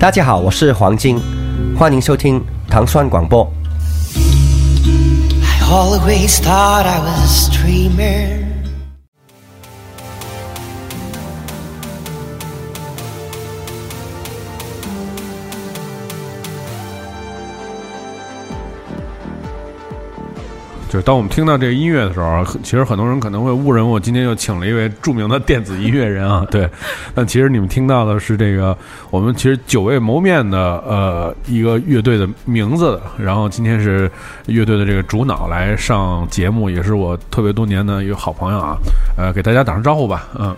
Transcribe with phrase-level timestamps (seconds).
[0.00, 1.20] 大家好，我是黄金，
[1.78, 3.46] 欢迎收听糖蒜广播。
[5.42, 8.49] I always thought I was a dreamer.
[20.90, 26.68] 就是当我们听到这个音乐的时候，其实很多人可能会误认为我今天又请了一位著名的电子音乐人啊， 对。
[27.14, 28.76] 但其实你们听到的是这个
[29.08, 34.10] 我们其实久未谋面的呃一个乐队的名字，然后今天是
[34.46, 38.76] 乐队的这个主脑来上节目，也是我特别多年的一个好朋友啊，
[39.16, 40.56] 呃，给大家打声招呼吧，嗯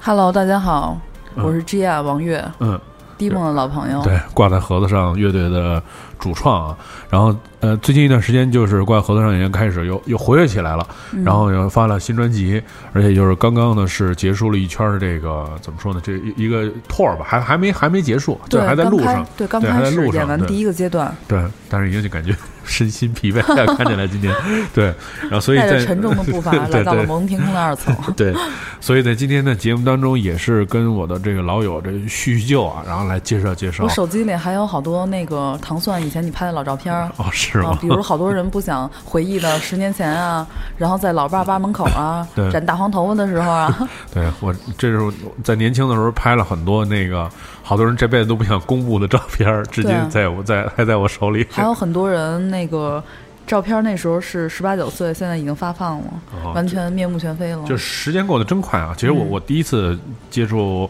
[0.00, 0.98] Hello，大家好，
[1.34, 2.80] 我是 Gia 王悦，嗯。
[3.18, 4.02] 迪梦的老朋友。
[4.02, 5.82] 对，挂在盒子上乐队的
[6.18, 6.76] 主创啊，
[7.10, 10.86] 然后呃，最近一段时间就是挂在盒子上已经开始又又活跃起来了，
[11.24, 12.62] 然后又发了新专辑，
[12.92, 20.12] 而且就是刚刚呢是结束了一圈儿这个怎么说呢，这一一个 tour 吧，还还没还没结束，就对，还在路上，对，刚对还在开始路上。
[20.12, 22.34] 对演完第一个阶段，对，但是已经就感觉
[22.66, 23.40] 身心疲惫，
[23.76, 24.34] 看起来今天
[24.74, 24.86] 对，
[25.22, 27.96] 然后所以在带着沉重的步伐 来到了对蒙天空的二层。
[28.16, 28.34] 对，
[28.80, 33.88] 所以在今天的节目当中，也是跟我的这个老友这叙叙旧啊，然后来介绍介绍我。
[33.88, 37.10] 手机里还有好多那个糖蒜以前你拍的老照片儿。
[37.16, 37.70] 哦，是吗？
[37.70, 47.30] 啊，比如好多人不想回忆的十年前啊，然后在老爸爸门口啊对，染大黄头发的时候啊，对我，这是我在年轻的时候拍了很多那个，
[47.66, 51.44] 好多人这辈子都不想公布的照片儿，至今在我在还在我手里。
[51.50, 53.02] 还有很多人那个
[53.44, 56.04] 照片那时候是十八九岁，现在已经发放了，
[56.44, 57.64] 哦完全面目全非了。
[57.66, 58.94] 就时间过得真快啊！
[58.96, 59.30] 其实我、嗯。
[59.30, 59.98] 我第一次
[60.30, 60.88] 接触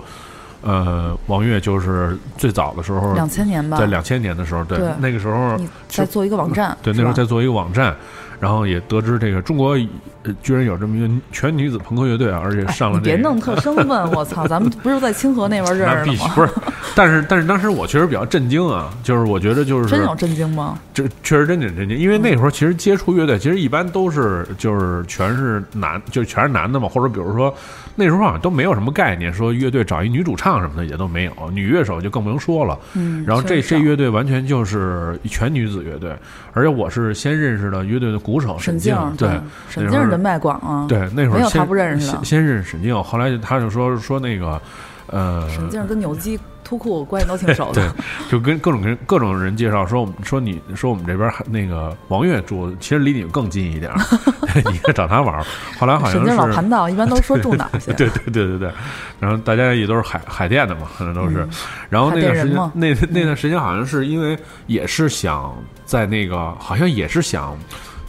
[0.61, 4.77] 呃王悦，就是最早的时候，两千年吧，在两千年的时候，对。
[4.77, 4.89] 对。
[4.99, 7.97] 那个时候在做一个网站，对，那时候在做一个网站，
[8.41, 9.79] 然后也得知这个中国
[10.23, 14.47] 呃居然有这么一个全女子朋克乐队啊，而且上了别弄特生分，我操！
[14.47, 16.33] 咱们不是在清河那边认识的吗？
[16.35, 16.53] 不是，
[16.95, 20.79] 但是但是当时我确实比较震惊啊，就是我觉得就是真有震惊吗？
[20.93, 27.55] 这确实真挺震惊，因为那时候其实接触乐队，其实一般都是就是全是男，就是全是男的嘛，或者比如说
[27.97, 32.79] 那时候好像都没有什么概念，说乐队找一女主唱什么的也都没有，女乐手就更不用说了。
[32.95, 36.15] 嗯，然后这这乐队完全就是全女子乐队，
[36.53, 39.29] 而且我是先认识的乐队的鼓手静沈静，，对，
[39.71, 44.61] 沈静人脉广啊，，对，那会儿先没有他不认识的先先认识沈静，后来就他就说说那个
[45.07, 47.95] 呃，沈静跟扭机突库关系都挺熟对的。
[48.29, 53.99] 就跟各种人各种人介绍说我们说你说我们这边还那个王悦住，其实离你们更近一点儿，
[54.69, 55.45] 你应该找他玩儿。
[55.79, 56.53] 后来好像沈静老是。
[56.53, 58.73] 盘道，一般都说住哪去 对对对对对，
[59.21, 61.45] 然后大家也都是海海淀的嘛，可能都是。
[61.45, 61.49] 嗯
[61.89, 65.55] 然后那段时间那那段时间好像是因为也是想
[65.85, 67.57] 在那个，好像也是想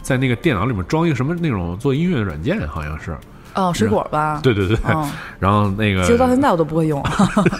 [0.02, 3.16] 在那个电脑里面装一个什么那种做音乐的软件，好像是。
[3.54, 4.40] 哦，水果吧？
[4.42, 5.10] 对对对，嗯，
[5.40, 7.02] 然后那个其实到现在我都不会用，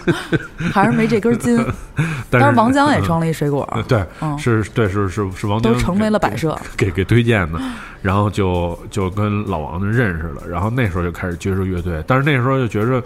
[0.73, 1.59] 还是没这根筋。
[2.31, 4.39] 但是王江也嗯装了一水果，对，嗯。
[4.39, 6.57] 是，对，是是是王江都成为了摆设。
[6.77, 7.61] 给给推荐的，
[8.03, 13.03] 然后就就跟老王就认识了，然后那时候就开始接触乐队，但是那时候就觉着，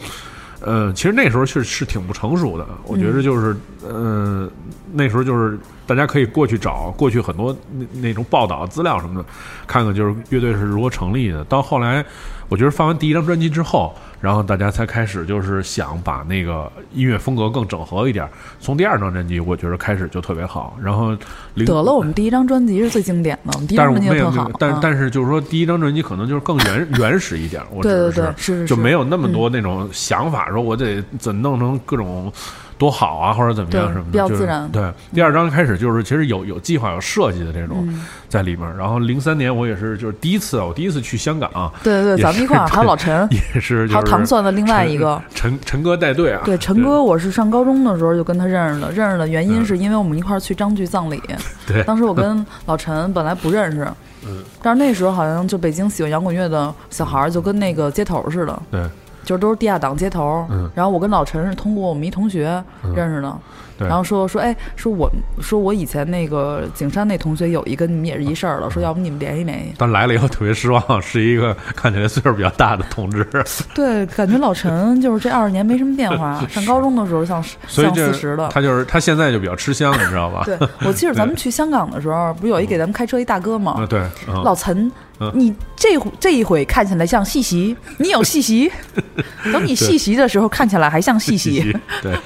[0.61, 3.57] 呃，其实那时候是是挺不成熟的，我觉得就是，
[3.89, 4.49] 呃，
[4.93, 5.59] 那时候就是
[5.95, 9.29] 大家可以过去找过去很多那那种报道资料什么的，
[9.67, 11.45] 看看就是乐队是如何成立的。
[11.45, 12.03] 到后来，
[12.49, 18.27] 我觉得发完第一张专辑之后，然后大家才开始就是想把那个音乐风格更整合一点。
[18.59, 21.15] 从第二张专辑，我觉得开始就特别好，然后
[21.53, 24.57] 零得了，我们第一张专辑是最经典的，我们第一但是张专辑就特好我没有没有，。
[24.59, 32.33] 但但是就是说，第一张专辑可能就是更原原始一点，我指对的对对，是是就没有那么多那种想法，说我得怎弄成各种
[32.83, 34.69] 多好啊，或者怎么样什么的，比较就是自然。
[34.73, 38.05] 对，第二章开始就是其实有有计划、有设计的这种嗯。
[38.29, 38.77] 在里面。
[38.77, 45.23] 然后零三年我也是就是第一次，我第一次去香港啊，对对对，咱们一块儿 还有老陈，也是还有就是糖蒜的另外一个。
[45.33, 51.23] 陈陈哥带队啊，对，陈哥，我是上高中的时候就跟他认识的，认识的原因是因为我们一块儿去张炬葬礼。
[51.29, 51.37] 嗯
[51.69, 51.85] 对。
[51.85, 53.87] 当时我跟老陈本来不认识，
[54.27, 58.83] 嗯，但是那时候好像就北京喜欢摇滚乐的小孩儿就跟那个街头似的，对
[59.25, 60.47] 就是都是地下党街头。
[60.51, 62.63] 嗯然后我跟老陈是通过我们一同学
[62.95, 63.37] 认识的。
[63.79, 65.11] 对然后说说，哎，说我
[65.41, 69.73] 说我以前那个景山那同学有一个你们也是一事儿了，说要不你们联系联系。
[69.79, 73.27] 但来了以后特别失望，是一个 看起来岁数比较大的同志，
[73.75, 78.49] 对，感觉老陈就是这二十年没什么变化， 上高中的时候像像四十的。
[78.51, 80.43] 他就是他现在就比较吃香，你知道吧？
[80.45, 80.57] 对，
[80.87, 83.77] 我记得咱们去香港的时候，不是有一给咱们开车一大哥吗？
[83.81, 84.93] 啊，对，嗯老陈嗯，
[85.35, 88.71] 你这这一回看起来像细习，你有细习，
[89.53, 91.75] 等你细习的时候看起来还像细习。
[92.03, 92.17] 对，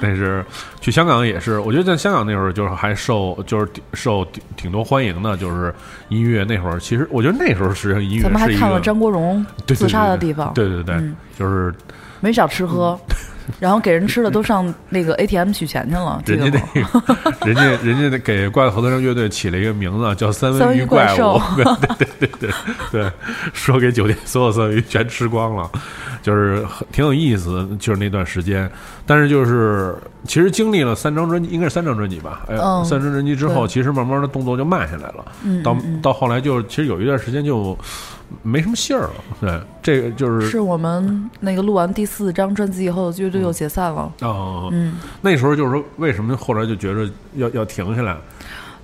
[0.00, 0.44] 但是
[0.80, 5.74] 去香港也是，我觉得在香港那会儿就是还受就是挺受挺挺多欢迎的，就是
[6.08, 11.16] 音乐那会儿，其实我觉得那时候实际上音乐咱们还看了张国荣自杀的地方，对对对，嗯。
[11.38, 11.74] 就是
[12.20, 12.98] 没少吃喝。
[13.58, 16.60] 然后给人吃的都上那个 ATM 取钱去了， 人家？
[16.74, 21.42] 那个，人家人家给怪合作社乐队起了一个名字叫三文鱼怪怪物兽，
[21.98, 22.50] 对对对对
[22.92, 23.12] 对，
[23.52, 25.70] 说给酒店所有三文鱼全吃光了，
[26.22, 28.70] 就是很挺有意思，就是那段时间。
[29.06, 32.42] 但是就是其实经历了三张专辑，应该是三张专辑吧？
[32.48, 35.24] 哎，嗯三张专辑之后，其实慢慢的动作就慢下来了。
[35.42, 37.76] 嗯，到到后来就其实有一段时间就
[38.42, 39.10] 没什么信儿了。
[39.40, 44.12] 对，这个就是是我们那个录完第四张专辑以后，乐队又解散了。
[44.20, 48.16] 哦，嗯，那时候就是说，为什么后来就觉着要要停下来？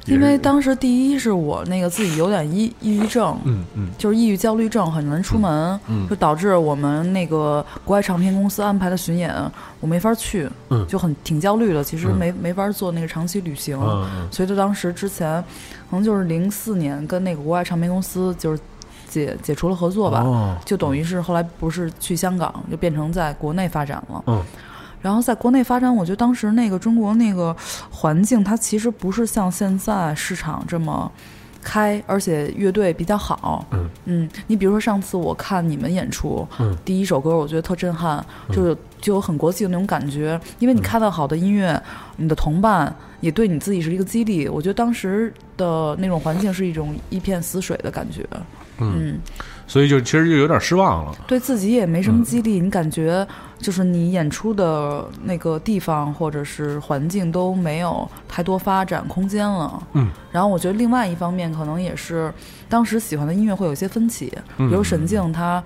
[0.06, 3.88] 因为当时第一是我那个自己有点抑抑郁症，嗯嗯。
[3.96, 9.34] 就是抑郁焦虑症，很难出门，嗯就导致我们那个国外唱片公司安排的巡演，
[9.80, 10.86] 我没法去，嗯。
[10.86, 11.82] 就很挺焦虑的。
[11.82, 12.18] 其实嗯。
[12.18, 13.78] 没、没法做那个长期旅行，
[14.30, 15.42] 所以就当时之前，
[15.90, 18.60] 可能就是零四年跟那个国外唱片公司就是
[19.14, 24.24] 解解除了合作吧，哦就等于是后来不是去香港，就变成在国内发展了。
[24.26, 24.42] 嗯
[25.00, 27.54] 然后在国内发展，我觉得当时那个中国那个
[27.90, 31.12] 环境，它其实不是像现在市场这么
[31.62, 33.66] 开，而且乐队比较好。
[34.06, 41.78] 嗯你比如说上次我看你们演出，嗯第一首歌我觉得特震撼，就有就有很国际的那种感觉，因为你看到好的音乐，
[42.16, 42.90] 你的同伴
[43.20, 44.48] 也对你自己是一个激励。
[44.48, 48.26] 我觉得当时的那种环境是一种一片死水的感觉。
[48.78, 49.18] 嗯。
[49.66, 51.16] 所以就其实就有点失望了。
[51.26, 52.16] 对自己也没什嗯。
[52.16, 53.26] 么激励，你感觉
[53.58, 59.82] 就是你演出的那个地方或者是环境都没有太多发展空间了。
[59.94, 62.32] 嗯，然后我觉得另外一方面可能也是
[62.68, 64.68] 当时喜欢的音乐会有一些分歧，嗯。
[64.68, 65.62] 比如沈静他，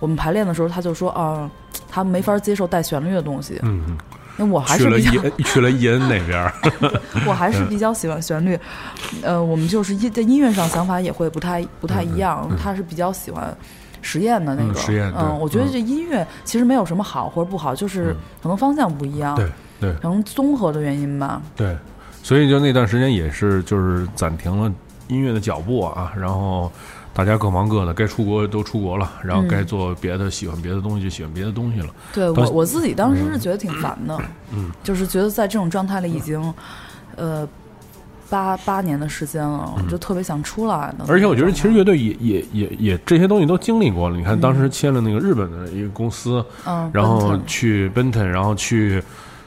[0.00, 1.48] 我们排练的时候他就说啊，
[1.88, 3.96] 他没法接受带旋律的东西，嗯，嗯
[4.36, 6.52] 那我还是去了伊恩去了伊恩那边儿。
[7.26, 8.58] 我还是比较喜欢旋律，
[9.22, 13.56] 呃，我们就是音在音乐上想法也会不太不太一样，他是比较喜欢
[14.02, 15.72] 实验的那个，嗯实验嗯，我觉得嗯。
[15.72, 19.50] 这音乐其实没有什么好或者不好，就是可能方向不一样，对
[19.80, 19.94] 对。
[19.94, 21.76] 可能综合的原因吧，对，
[22.22, 24.72] 所以就那段时间也是就是暂停了
[25.08, 26.70] 音乐的脚步啊，然后
[27.16, 31.88] 大家各忙各的，该出国都出国了，然后嗯该做别的喜欢别的东西就喜欢别的东西了。
[32.12, 34.20] 对我我自己当时是觉得挺烦的，
[34.52, 36.54] 嗯，就是觉得在这种状态里已经，
[37.16, 37.48] 呃。
[38.28, 44.16] 八八年的时间了，我就特别想出来而且我觉得其实乐队也也也也这些东西都经历过了。
[44.16, 49.00] 你看当时签了那个日本的一个公司，嗯，然后去 Benton，然后去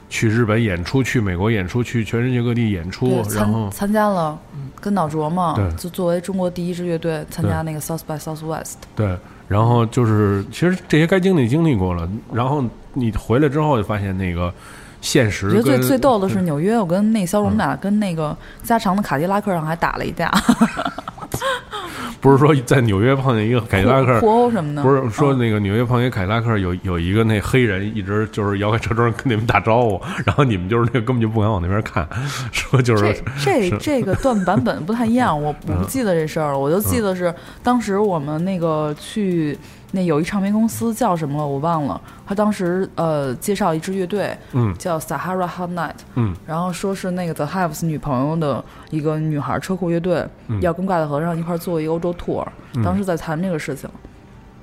[0.09, 4.37] 去日本演出，去美国演出，去全世界各地演出，然后参参加了
[4.81, 8.73] 跟脑卓嘛，就作为中国第一支乐队参加那个 South by Southwest。
[8.95, 9.15] 对，
[9.47, 12.63] 然后就是其实这些该经历经历过了，然后
[12.93, 14.51] 你回来之后就发现那个
[15.01, 20.31] 现实我觉得最最逗的是纽约，我跟那肖荣俩跟那个加长的卡迪拉克上还打了一架，
[22.21, 24.29] 不是说在纽约碰见一个凯迪拉克互。
[24.29, 24.83] 殴什么的。
[24.83, 32.07] 不是说嗯那个纽约碰见凯迪拉克有有一个那黑人一直就是摇开车窗跟你们打招呼，然后你们就是那个根本就不敢往那边看，
[32.51, 37.33] 说就是这 这个段版本不太一样，我我不记得这事儿了，我就记得是
[37.63, 39.57] 当时我们那个去
[39.91, 41.99] 那有一唱片公司叫什么了，我忘了。
[42.27, 44.73] 他当时呃介绍一支乐队，嗯。
[44.77, 46.35] 叫 Sahara Hot Night，嗯。
[46.45, 50.27] 然后说是那个 The Hives 女朋友的一个女孩车库乐队，
[50.61, 52.45] 要跟挂在和尚一块儿做一个欧洲 tour，、
[52.83, 53.89] 当时在谈这个事情。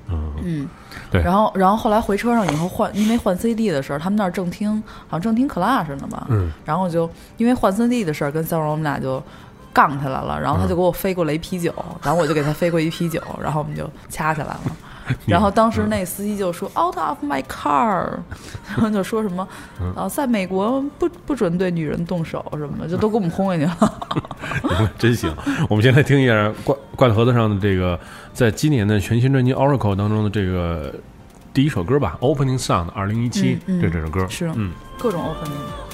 [0.08, 0.68] 嗯嗯，
[1.10, 1.20] 对。
[1.20, 9.20] 然后然后后来回车上以后换，因为换 CD 的事儿，他们那儿正听好像正听 Clash 呢吧，嗯，然后就因为换 CD 的事儿跟肖荣我们俩就
[9.72, 14.60] 杠起来了，然后他就给我飞过来一啤酒，然后我就给他飞过一啤酒，然后我们就掐起来了。
[15.26, 18.08] 然后当时那司机就说 “out of my car”，
[18.68, 19.46] 然后就说什么
[19.94, 24.90] 啊，在美国不不准对女人动手什么的，就都给我们轰下去了。
[24.98, 25.32] 真行。
[25.68, 27.98] 我们先来听一下挂挂在盒子上的这个，
[28.32, 30.92] 在今年的全新专辑《Oracle》当中的这个
[31.52, 34.72] 第一首歌吧，《Opening Sound》二零一七，这这首歌是嗯。
[34.98, 35.85] 各种 opening。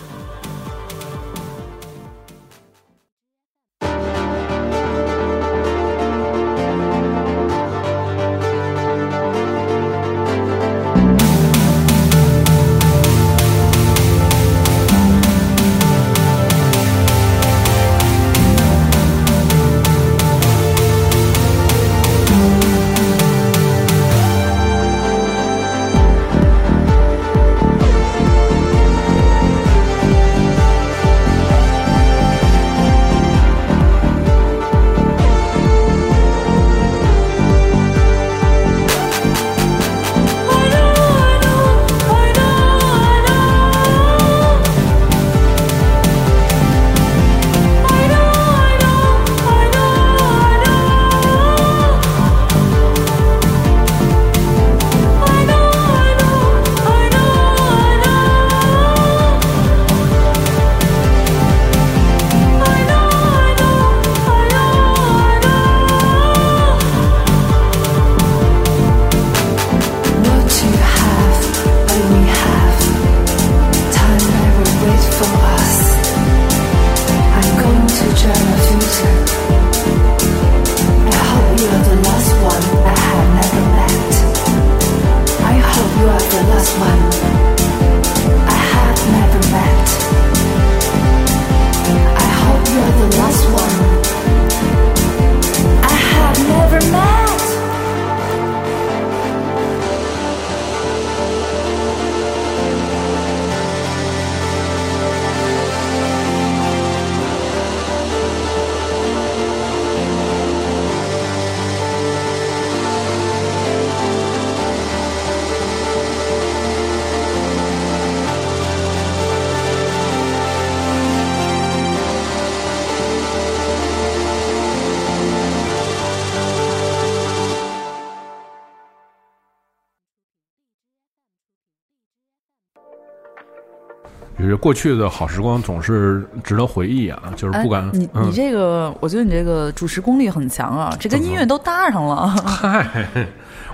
[134.53, 142.29] 就是过去的好时光总是值得回忆啊，就是哎不管你嗯你这个，我觉得你这个主持功力很强啊，这跟音乐都搭上了。
[142.45, 142.87] 嗨，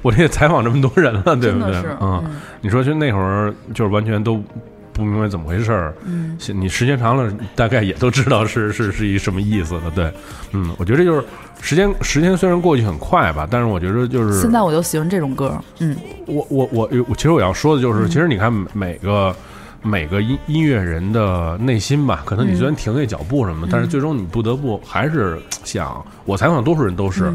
[0.03, 1.85] 我这也采访这么多人了，对不对？
[2.01, 2.23] 嗯，
[2.61, 4.41] 你说就那会儿就是完全都
[4.93, 10.13] 不明白怎么回事儿，嗯，你时间长了大概也都知道是是是一什么意思了，对，
[10.53, 11.25] 嗯，我觉得这就是
[11.61, 19.35] 时间时间虽然过去很快吧，但是我觉得就是现在我就喜欢这种歌，嗯，我我我我，其实我要说的就是，其实你看每个
[19.89, 27.33] 每个音音乐人的内心吧，可能你虽然停下脚步什么，但是最终你不得不还是想，我采访多数人都是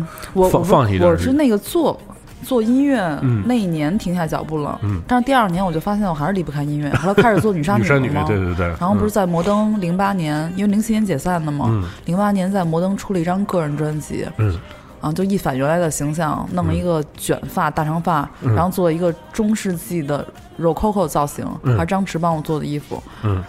[0.51, 1.11] 放放弃一段。
[1.11, 1.99] 我是那个做
[2.43, 3.41] 做音乐、嗯。
[3.47, 5.01] 那一年停下脚步了，嗯。
[5.07, 14.55] 但是第二年我就发现我还是离不开音乐，后来开始做女杀女山 女对对对，然后不是在摩登零八年，因为零七年解散的嘛嗯，零八、年在摩登出了一张个人专辑，嗯。
[15.01, 18.55] 啊，就一反原来的形象，弄了一个卷发、大长发，嗯。
[18.55, 20.25] 然后做一个中世纪的
[20.59, 23.01] rococo 造型，嗯还是张弛帮我做的衣服。
[23.23, 23.43] 嗯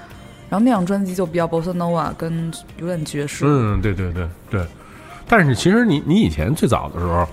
[0.51, 3.45] 然后那张专辑就比较 bossa nova，跟有点爵士。
[3.47, 4.65] 嗯，对对对对。
[5.27, 7.27] 但是其实你你以前最早的时候，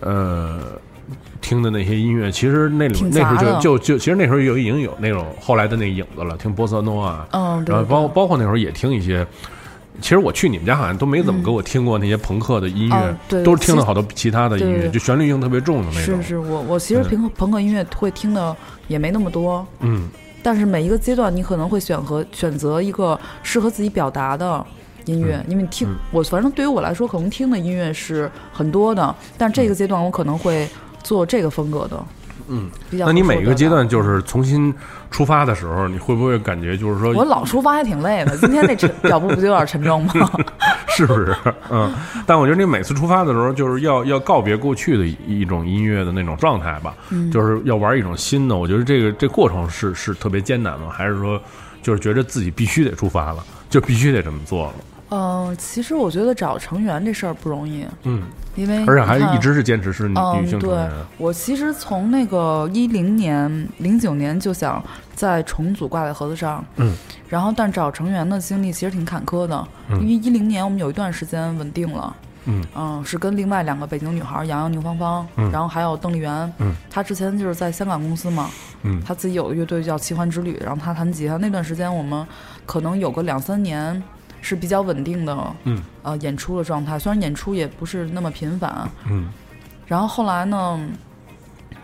[0.00, 0.60] 呃。
[1.42, 9.24] 听的那些音乐，其实那那时候就就就，其实那时候有已经有那种后来的那影子了，听波斯诺啊，嗯，对然后对包包括那时候也听一些，
[10.00, 16.22] 其实我去你们家好像都没怎么给我听过那些朋克的音乐，都是听了好多其他的音乐，就旋律性特别重的那种。
[16.22, 18.54] 是是，我我其实朋克朋克音乐会听的
[18.88, 20.08] 也没那么多，嗯。
[20.42, 24.64] 但是每一个阶段你可能会选和选择一个适合自己表达的
[25.06, 25.96] 音乐，因为你听、嗯。
[26.12, 30.68] 我反正对于我来说，可能听的音乐是很多的，但这个阶段我可能会
[31.02, 32.04] 做这个风格的，
[32.48, 33.06] 嗯，比较。
[33.06, 33.86] 那你每个阶段。
[33.88, 34.74] 就是重新
[35.10, 40.30] 出发的时候，你会不会感觉就是说，我老出发还挺累的，今天那沉 脚步不就有点沉重吗？
[40.88, 41.36] 是不是？
[41.70, 41.94] 嗯，
[42.26, 48.56] 但我觉得你每次出发的时候，就是要要告别过去的一一种音乐的那种状态吧，嗯就是要玩一种新的。
[48.56, 50.88] 我觉得这个这过程是是特别艰难吗？
[50.90, 51.40] 还是说
[51.82, 54.74] 就是觉得自己必须得出发了，就必须得这么做了？
[55.10, 58.22] 嗯、其实我觉得找成员这事儿不容易，嗯，
[58.54, 60.90] 因为而且还一直是坚持是女嗯，女性成对员。
[61.18, 64.82] 我其实从那个一零年、零九年就想
[65.14, 66.94] 再重组挂在盒子上，嗯，
[67.28, 72.14] 然后但找成员的经历其实挺坎坷的，嗯因为一零年我们有一段时间稳定了。
[72.48, 78.48] 嗯是跟另外两个北京女孩杨洋、牛芳芳，嗯然后还有邓丽媛，嗯，她之前就是在香港公司嘛，
[78.84, 81.36] 嗯她自己有个乐队叫奇幻之旅，然后她弹吉他。
[81.38, 82.24] 那段时间我们
[82.64, 84.00] 可能有个两三年
[84.46, 89.28] 是比较稳定的，嗯呃，演出的状态，虽然演出也不是那么频繁，嗯
[89.88, 90.88] 然后后来呢，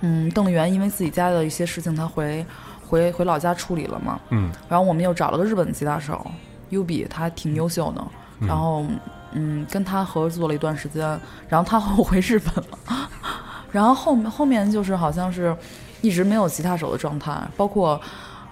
[0.01, 2.47] 嗯，邓丽媛因为自己家的一些事情，她回
[2.87, 4.21] 回回老家处理了嘛。
[4.31, 6.25] 嗯然后我们又找了个日本吉他手
[6.71, 8.05] Ubi，他挺优秀的。
[8.47, 8.87] 然后
[9.33, 13.09] 嗯，跟他合作了一段时间，然后他后回日本了。
[13.73, 15.57] 然后后面后面就是好像是
[16.01, 18.01] 一直没有吉他手的状态，包括。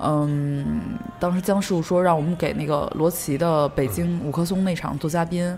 [0.02, 0.80] 嗯，
[1.18, 5.56] 当时江树说让我们给那个罗琦的北京五棵松那场做嘉宾，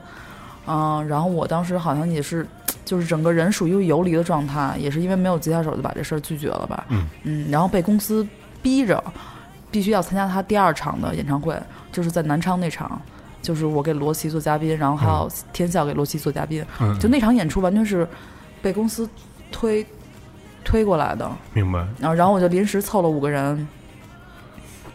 [0.67, 2.47] 嗯、然后我当时好像也是，
[2.85, 6.85] 就是整个人属于游离的状态，也是因为没有吉他手就把这事儿拒绝了吧。
[6.89, 7.51] 嗯。
[7.51, 8.27] 然后被公司
[8.61, 9.03] 逼着
[9.71, 11.57] 必须要参加他第二场的演唱会，
[11.91, 13.01] 就是在南昌那场，
[13.41, 18.07] 就是我给罗琦做嘉宾，然后还有天笑给罗琦做嘉宾，嗯，就那场演出完全是
[18.61, 19.09] 被公司
[19.51, 19.87] 推
[20.65, 21.79] 推过来的，明白。
[21.99, 23.67] 然后然后我就临时凑了五个人，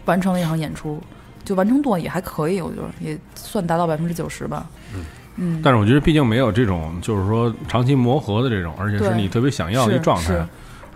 [0.07, 0.99] 完成了一场演出，
[1.45, 4.65] 就完成度也还可以，我觉得也算达到百分之九十吧。
[4.95, 5.05] 嗯
[5.39, 10.47] 嗯，但是我觉得毕竟没有这种就是说长期磨合的这种，而且是你特别想要的一是状态是。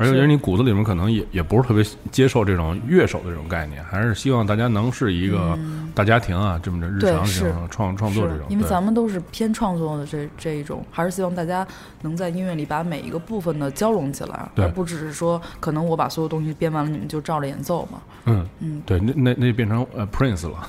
[0.01, 5.57] 而且我觉得你骨子里面可能也也不是特别接受这种乐手的这种概念，还是希望大家能是一个
[5.93, 8.45] 大家庭啊，这么着日常这种创创作这种。
[8.49, 11.65] 因为咱们都是偏创作的这这一种，还是希望大家
[12.01, 14.65] 能在音乐里把每一个部分的交融起来，对。
[14.65, 18.01] 而不只是说可能我把所有东西编完了，你们就照着演奏嘛。
[18.25, 18.47] 嗯。
[18.59, 20.67] 嗯，对，那那那变成呃 Prince 了。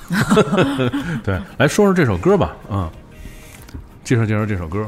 [1.23, 2.89] 对，来说说这首歌吧，嗯，
[4.03, 4.85] 介绍介绍这首歌，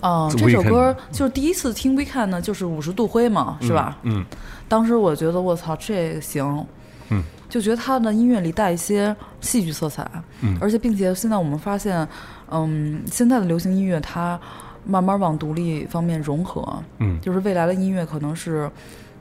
[0.00, 3.96] 嗯这首歌就是第一次听 Weekend 呢，就是五十度灰嘛，是吧？
[4.02, 4.24] 嗯？
[4.68, 6.66] 当时我觉得我操，这行，
[7.10, 10.08] 嗯，就觉得他的音乐里带一些戏剧色彩，
[10.42, 12.06] 嗯而且并且现在我们发现，
[12.50, 14.38] 嗯，现在的流行音乐它
[14.84, 18.70] 慢慢往独立方面融合，嗯就是未来的音乐可能是。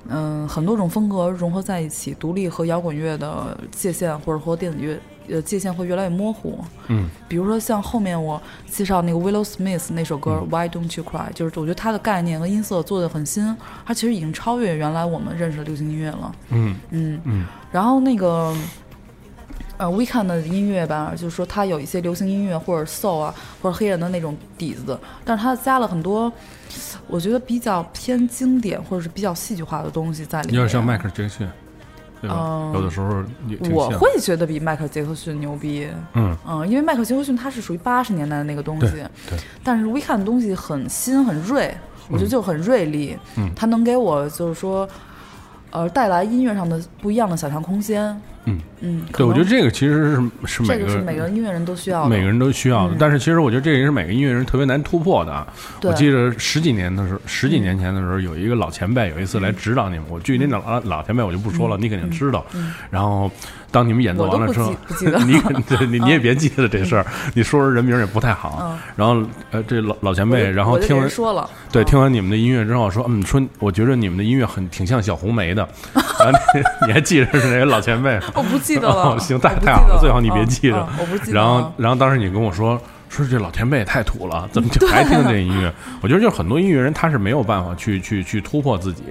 [0.08, 4.96] 嗯，很多种风格融合在一起，独立和摇滚乐的界限，或者和电子乐
[5.30, 6.60] 呃界限会越来越模糊。
[6.88, 13.56] 嗯比如说像后面我介绍那个 Willow Smith 那首歌、Why Don't You Cry，就是我觉得它的概念和音色做的很新，
[13.86, 16.36] 它其实已经超越原来我们认识的流行音乐了。
[16.50, 18.56] 嗯嗯，嗯然后那个
[19.78, 26.32] 呃 Weekend 的音乐吧，就是说它有一些流行音乐或者 soul 啊，或者黑人的那种底子，但是它加了很多
[27.08, 30.56] 我觉得比较偏经典或者是比较戏剧化的东西在里面。
[30.56, 31.48] 有点像迈克尔·杰克逊，
[32.28, 32.36] 对吧？
[32.40, 32.74] 嗯。
[32.74, 36.36] 有的时候也我会觉得比迈克尔·杰克逊牛逼，嗯。
[36.48, 41.76] 嗯，因为迈克尔·杰克逊他是属于八十年代的那个东西，对但是 Weekend 的东西很新很锐，
[42.10, 43.52] 我觉得就很锐利，嗯。
[43.56, 44.88] 它能给我就是说，
[45.72, 48.60] 呃，带来音乐上的不一样的想象空间，嗯。
[48.82, 52.98] 嗯，对，我觉得这个其实是是每个这个是每个音乐人都需要的，每个人都需要的，嗯。
[53.00, 55.48] 但是其实我觉得这也是每个音乐人特别难突破的啊。
[55.82, 62.46] 我记得十几年的时候，十几年前的时候，有一个老前辈有一次来指导你们，我具体那老老前辈我就不说了，你肯定知道。
[62.92, 63.32] 然后
[63.76, 64.74] 当你们演奏完了之后
[65.28, 65.38] 你
[65.90, 68.58] 你你也别记得这事儿，你说说人名也不太好。
[68.62, 68.78] 嗯。
[68.96, 71.86] 然后呃，这老老前辈，然后听完说了，对，嗯。
[71.86, 78.18] 听完你们的音乐之后说，嗯，说我觉得你们的音乐很挺像小红梅的， 然后你你还记着是哪个老前辈？
[78.34, 80.78] 我不记得了，哦行，太太好了，最好你别嗯记着。
[80.78, 82.80] 嗯我不记得然后，然后当时你跟我说，
[83.10, 85.72] 说这老前辈也太土了， 怎么就还听这音乐？
[86.02, 89.04] 我觉得就是很多音乐人他是没有办法去去去突破自己，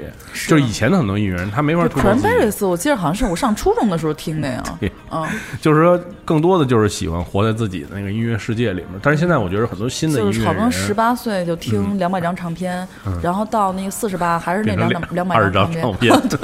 [0.48, 5.26] 就是以前的很多音乐人他没法突破自己，Cranberries，我记得好像是我上初中的时候听的呀 对，嗯，
[5.60, 9.00] 就是说更多的就是喜欢活在自己的那个音乐世界里面。
[9.02, 10.94] 但是现在我觉得很多新的音乐就是好像十。
[10.94, 12.86] 八岁就听两百张唱片，
[13.20, 16.38] 然后到那个四十八还是那变成两两百二十张唱唱片， 对。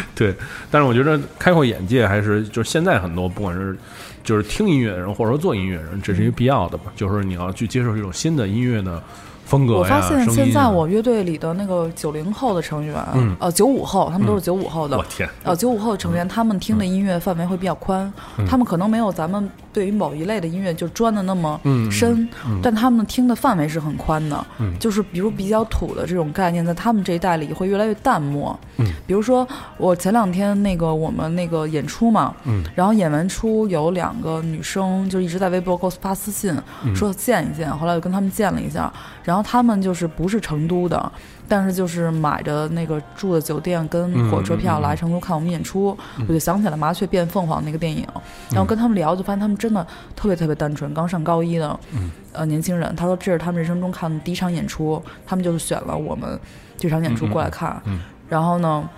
[0.70, 3.76] 但是我觉得开阔眼界还是就是现在很多不管是
[4.24, 6.92] 就是听音乐的人或者说做音乐人，这是一个必要的吧。
[6.94, 9.02] 就是你要去接受一种新的音乐的
[9.44, 14.96] 风格、我发现现在我乐队里的那个九零后的成员，嗯呃，九五后，他们都是九五后的。
[14.96, 18.10] 我天，呃，九五后的成员，他们听的音乐范围会比较宽，
[18.48, 22.28] 他们可能没有咱们对于某一类的音乐就钻的那么嗯深，
[22.62, 24.46] 但他们听的范围是很宽的。
[24.58, 28.58] 嗯就是比如比较土的这种概念，在他们这一代里会越来越淡漠。
[28.78, 36.54] 嗯比如说我前两天那个我们那个演出嘛，嗯然后演完出有两个女生就一直在微博给我发私信，
[36.84, 38.92] 嗯说见一见，后来我跟他们见了一下，
[39.24, 41.12] 然后他们就是不是成都的，
[41.52, 45.94] 但是就是买着那个住的酒店跟火车票来成都看我们演出，
[46.26, 48.06] 我就想起来《麻雀变凤凰》那个电影，
[48.48, 49.86] 然嗯后跟他们聊，就发现他们真的
[50.16, 52.10] 特别特别单纯，刚上高一的，嗯。
[52.32, 56.40] 呃年轻人，他说这是他们人生中看的第一场演出，他们就是选了我们
[56.78, 57.82] 这场演出过来看，
[58.30, 58.88] 然后呢。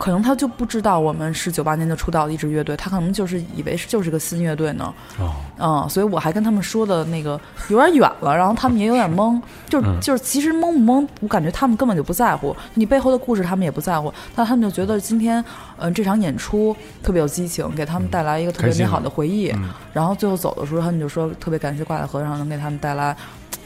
[0.00, 4.94] 可能他就不知道我们是九八年就出道的一支乐队，他可能就是以为是就是个新乐队呢。
[5.18, 10.00] 哦，嗯，所以我还跟他们说的那个 有点远了，然后他们也有点懵，就是嗯。
[10.00, 12.56] 就是其实懵不懵，我感觉他们根本就不在乎。
[12.72, 15.38] 你背后的故事，他们也不在乎，但他们就觉得今天
[15.76, 19.68] 嗯、呃这场演出特别有激情，给他们带来一个特别美好的回忆，嗯。
[19.92, 23.14] 然后最后走的时候，他们就说特别感谢挂在和尚能给他们带来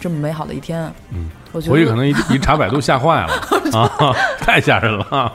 [0.01, 0.93] 这么美好的一天。
[1.11, 3.33] 嗯，回去可能一 一查百度吓坏了
[3.79, 3.91] 啊，
[4.41, 5.33] 太吓人了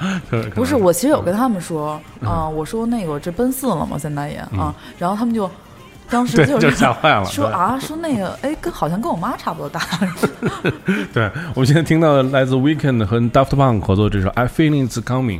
[0.55, 5.49] 不是，我其实有跟他们说啊、我说那个这奔四了嘛，现在也啊，然后他们就
[6.09, 7.23] 当时就就是吓坏了。
[7.25, 9.79] 说啊，说那个，哎，跟好像跟我妈差不多大。
[11.13, 15.39] 对，我们现在听到的来自 Weekend 和 Daft Punk 合作这首《I Feel It's Coming》。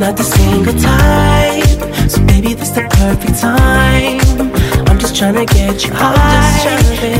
[0.00, 4.18] Not the single type, so baby, this the perfect time.
[4.88, 6.78] I'm just trying to get you high,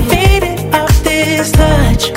[0.09, 2.09] faded off this touch.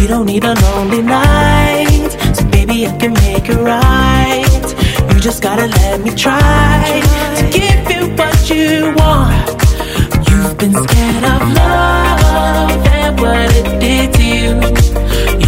[0.00, 5.12] You don't need a lonely night, so baby, I can make it right.
[5.12, 7.02] You just gotta let me try
[7.36, 9.46] to give you what you want.
[10.30, 14.52] You've been scared of love and what it did to you.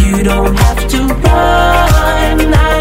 [0.05, 2.53] You don't have to run.
[2.53, 2.74] I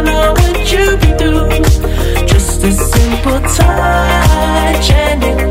[0.65, 2.27] what you've been through.
[2.27, 5.44] Just a simple touch and it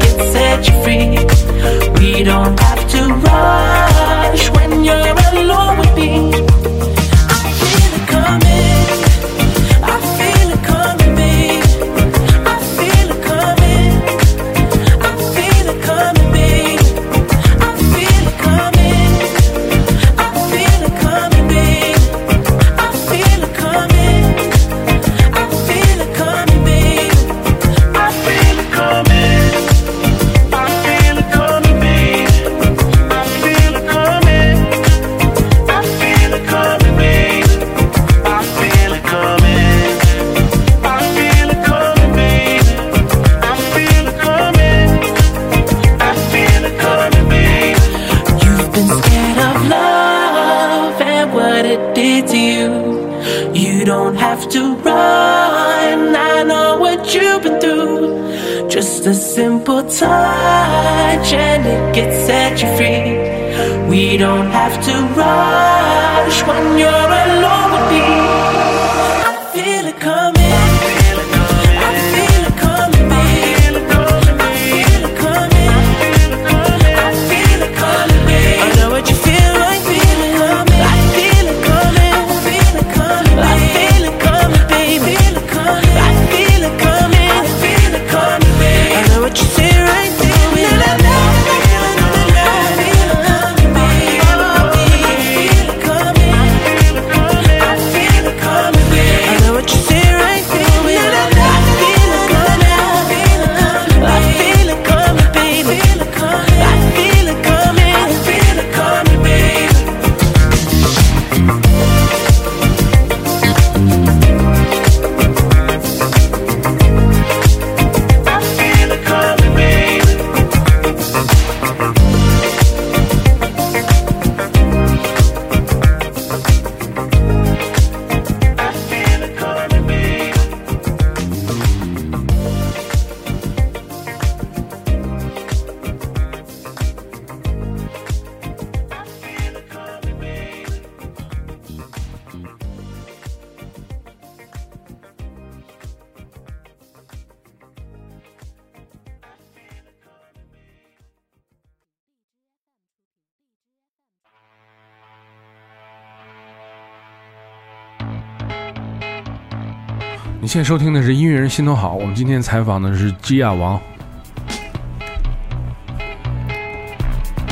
[160.53, 163.81] 现在收听的是音乐人心头好，我们今天采访的是基亚王。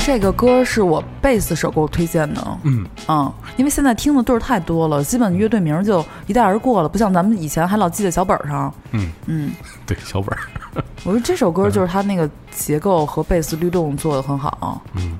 [0.05, 8.71] 这个歌是我贝斯手给我推荐的，嗯嗯，因为现在听的对儿太多了，基本乐队名儿就一带而过了，不像咱们以前还老记在小本儿上。
[8.91, 9.51] 嗯嗯，
[9.87, 10.41] 对，小本儿。
[11.03, 14.79] 我说这首歌就是它那个结构和贝斯律动做的很好。
[14.93, 15.17] 嗯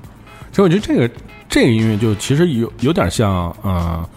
[0.52, 1.10] 其实我觉得这个
[1.48, 4.08] 这个音乐就其实有有点像，呃，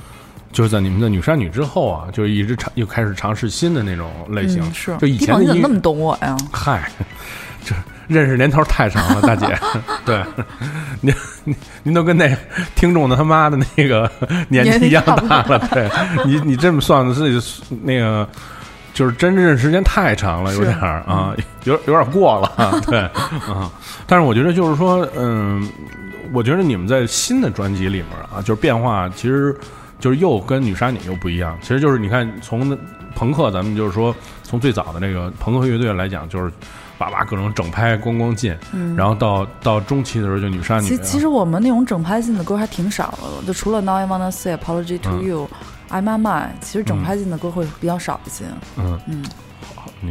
[0.56, 4.64] 就是在你们的女山女之后啊，就一直尝又开始尝试新的那种类型。
[4.64, 4.98] 嗯，是。
[4.98, 6.38] 就以前你怎么那么懂我呀？
[6.50, 6.90] 嗨，
[7.66, 7.76] 这
[8.08, 9.46] 认识年头太长了，大姐。
[10.06, 10.24] 对，
[11.02, 11.14] 您
[11.44, 12.34] 您您都跟那
[12.74, 14.10] 听众的他妈的那个
[14.48, 15.60] 年纪一样大了。
[15.74, 15.90] 对
[16.26, 18.26] 你你这么算的是那个。
[18.94, 23.70] 就是真认识时间太长了，有点儿啊，有有点过了啊，对啊。
[24.08, 25.70] 但是我觉得就是说，嗯，
[26.32, 29.54] 我觉得你们在新的专辑里面啊，就是变化，其实
[30.00, 31.58] 就是又跟女杀女又不一样。
[31.62, 32.78] 其实就是你看，从
[33.16, 36.52] 朋克，咱们就是说从最早的那个朋克乐队来讲，就是
[36.98, 38.56] 叭叭各种整拍咣咣进，
[38.96, 40.88] 然后到到中期的时候就女杀女、啊。
[40.90, 45.50] 其其实我们那种整拍进的歌还挺少的，就除了 Now I Wanna Say Apology to 嗯 You、
[45.90, 48.46] I My My，其实整拍进的歌会比较少一些。
[48.78, 49.24] 嗯嗯，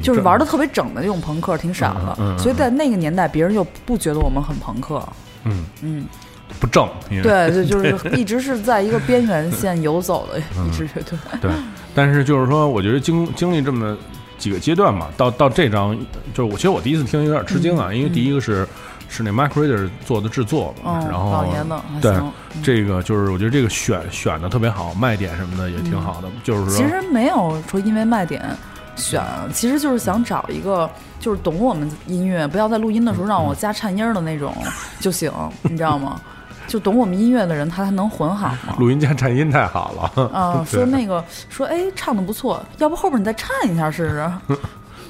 [0.03, 5.03] 就是玩的特别整的那种朋克挺少的，嗯嗯嗯所以在那个年代，别人就不觉得我们很朋克。
[5.45, 6.07] 嗯嗯，
[6.65, 11.19] 不正，因为对，就 就是一直是在一个边缘线游走的一支乐队。
[11.39, 11.51] 对，
[11.95, 13.95] 但是就是说，我觉得经经历这么
[14.39, 15.95] 几个阶段嘛，到到这张，
[16.33, 18.67] 就是我其实我第一次听有点吃惊啊，因为第一个是
[19.11, 22.33] 是那 Mike Reader 做的制作嘛，嗯，然后老爷子还对行。
[22.63, 28.43] 这个就是我觉得这个选选的特别好，卖点什么的也挺好的，就是说其实没有说因为卖点
[28.97, 29.23] 选，
[29.53, 30.89] 其实就是想找一个
[31.21, 34.57] 就是懂我们音乐，不要在录音的时候让我加颤音儿的那种
[34.99, 36.19] 就行，你知道吗？
[36.67, 38.75] 就懂我们音乐的人，他才能混好嘛。
[38.79, 44.33] 录音加颤音太好了， 啊，说那个说，哎，唱的不错，要不后边你再颤一下试试？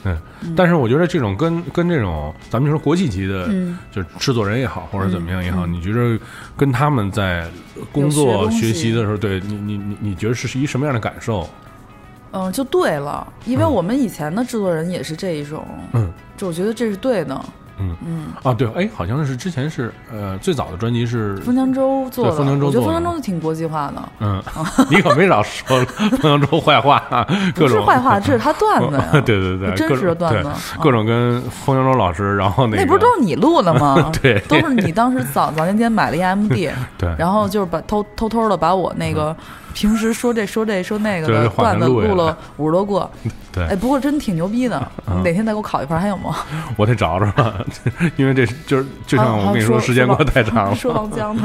[0.06, 0.18] 嗯，
[0.54, 6.18] 但是我觉得这种跟跟这种咱们就说国际级的，嗯就是制作人也好，或者怎么样也好，你觉得
[6.56, 7.48] 跟他们在
[7.90, 11.48] 工作学学习的时候，对你你你你觉得是一什么样的感受？
[12.32, 15.64] 嗯，就对了，因为我们以前的制作人也是这一种，
[15.94, 17.40] 嗯，就我觉得这是对的。
[17.78, 24.42] 嗯嗯，啊，对，哎，好像是之前是呃最早的专辑是封江州做的，对封江州我觉得封江州就挺国际化的，嗯，
[24.90, 27.02] 你可没少说封江州坏话，
[27.54, 29.08] 各不是种坏话，这是他段子呀。
[29.24, 34.10] 对对对，真实的段子各种跟封江州老师，然后那个那不是都是你录的吗？
[34.22, 39.34] 对都是你当时早早年间买了一 MD，对然后就是把偷偷偷的把我那个
[39.74, 43.10] 平时说这说这说那个的段子录了五十多个，
[43.52, 44.80] 对哎，不过真挺牛逼的。
[45.06, 46.36] 嗯哪天再给我烤一盘，还有吗？
[46.78, 47.26] 我得找找，
[48.16, 51.42] 因为这就是就像我跟你说时间过得太长了，说王江的，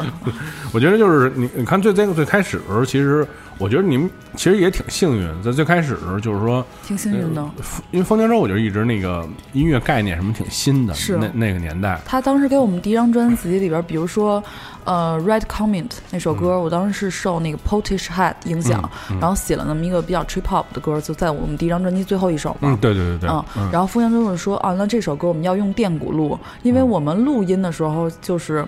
[0.72, 3.28] 我觉得就是你，你看最这个最开始的时候，其实
[3.60, 7.48] 我觉得你们其实也挺幸运，在最开始的时候，就是说，挺幸运的。
[7.91, 11.17] 因为方江州，我觉得一直那个音乐概念什么挺新的，是。
[11.17, 14.41] 那那个年代，他当时给我们第一张专辑里边，比如说，
[14.86, 16.62] 呃，《Red Comment》那首歌，嗯。
[16.63, 22.69] 我当时是受那个 Potish Head 影响，然后写了那么一个比较 trip hop 的歌，就在我们第一张专辑最后一首嘛。
[22.72, 28.65] 嗯，对对对对，嗯，然后付先就说啊，那这首歌我们要用电鼓录，因为我们录音的时候就是，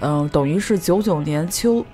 [0.00, 1.84] 嗯、等于是九九年秋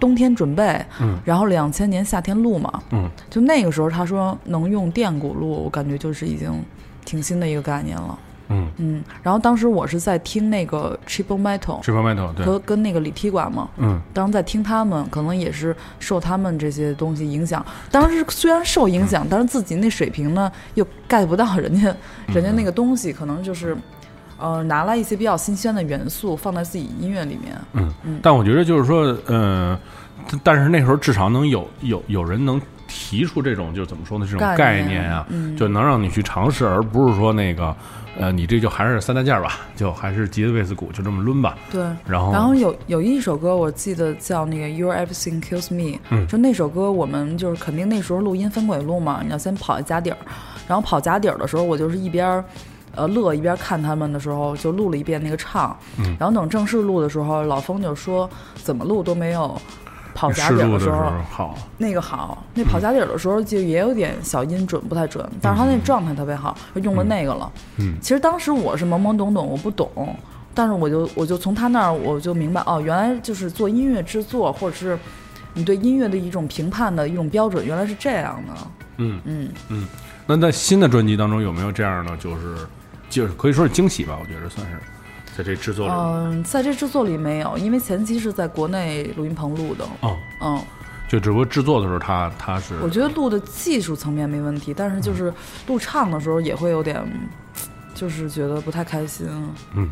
[0.00, 6.50] 冬天准备，嗯，然后两千年夏天录嘛，嗯，就那个时候他说能用电鼓录，我感觉就是已经
[7.04, 8.66] 挺新的一个概念了，嗯。
[8.78, 14.00] 嗯，然后当时我是在听那个 Triple Metal，Triple Metal，对，和跟那个李踢馆嘛，嗯。
[14.14, 17.64] 当时在听他们，可能也是受他们这些东西影响。
[17.90, 21.94] 当时虽然受影响，但是自己那水平呢又 get 不到人家
[22.28, 23.76] 人家那个东西，可能就是
[24.40, 27.56] 呃拿来一些比较新鲜的元素放在自己音乐里面。
[27.72, 29.78] 嗯，但我觉得就是说，呃，
[30.30, 37.74] 但但是那时候至少能有有有人能提出这种就怎么说呢，这种概概念念啊，嗯就能让你去尝试，而不是说那个，
[38.18, 41.56] 呃，你这就还是三大件儿吧，就还是吉他、贝斯、鼓，就这么抡吧。
[41.70, 50.18] 对，然后，然后有有一首歌我记得叫那个 Your Everything Kills Me，、嗯就那首歌我们就是肯定那时候录音分轨录嘛，你要先跑一家底儿，
[50.66, 52.44] 然后跑家底儿的时候，我就是一边儿。
[52.94, 59.60] 呃，乐一边看他们的时候，就录了一遍那个唱，嗯然后等正式录的时候，老峰就说怎么录都没有
[60.14, 62.42] 跑家试录的时候候好，那个好。
[62.52, 67.50] 那跑家底儿的时候就也有点小音准不太准，但是他那状态特别好，就用了那个了。
[67.78, 69.88] 嗯其实当时我是懵懵懂懂，我不懂，
[70.52, 74.98] 但是我就我就从他那儿我就明白，哦，原来就是做音乐制作，或者是
[75.54, 78.52] 你对音乐的一种评判的一种标准，原来是这样的。
[78.98, 79.86] 嗯嗯嗯，
[80.26, 82.56] 那在新的专辑当中有没有这样的，就是
[83.10, 84.16] 就是可以说是惊喜吧？
[84.18, 84.78] 我觉得算是
[85.36, 85.92] 在这制作里。
[85.94, 89.84] 嗯，在这制作里没有，因为前期是在国内录音棚录的。
[90.02, 90.62] 嗯，嗯，
[91.08, 95.32] 就只不过制作的时候他他是我觉得录的技术层面没问题，但是就是
[95.66, 97.04] 录唱的时候也会有点，
[97.94, 99.26] 就是觉得不太开心。
[99.74, 99.90] 嗯，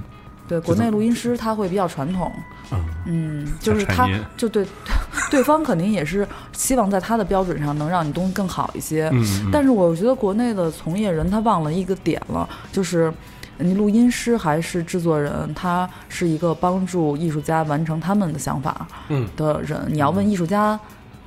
[0.48, 2.32] 对，国内录音师他会比较传统，
[2.72, 4.66] 嗯嗯，就是他就对
[5.30, 9.12] 对方肯定也是希望在他的标准上能让你东西更好一些。
[9.52, 13.12] 但是我觉得国内的从业人他忘了一个点了，就是
[13.58, 19.84] 你录音师还是制作人，他是一个帮助艺术家完成他们的想法嗯的人。
[19.88, 20.78] 你要问艺术家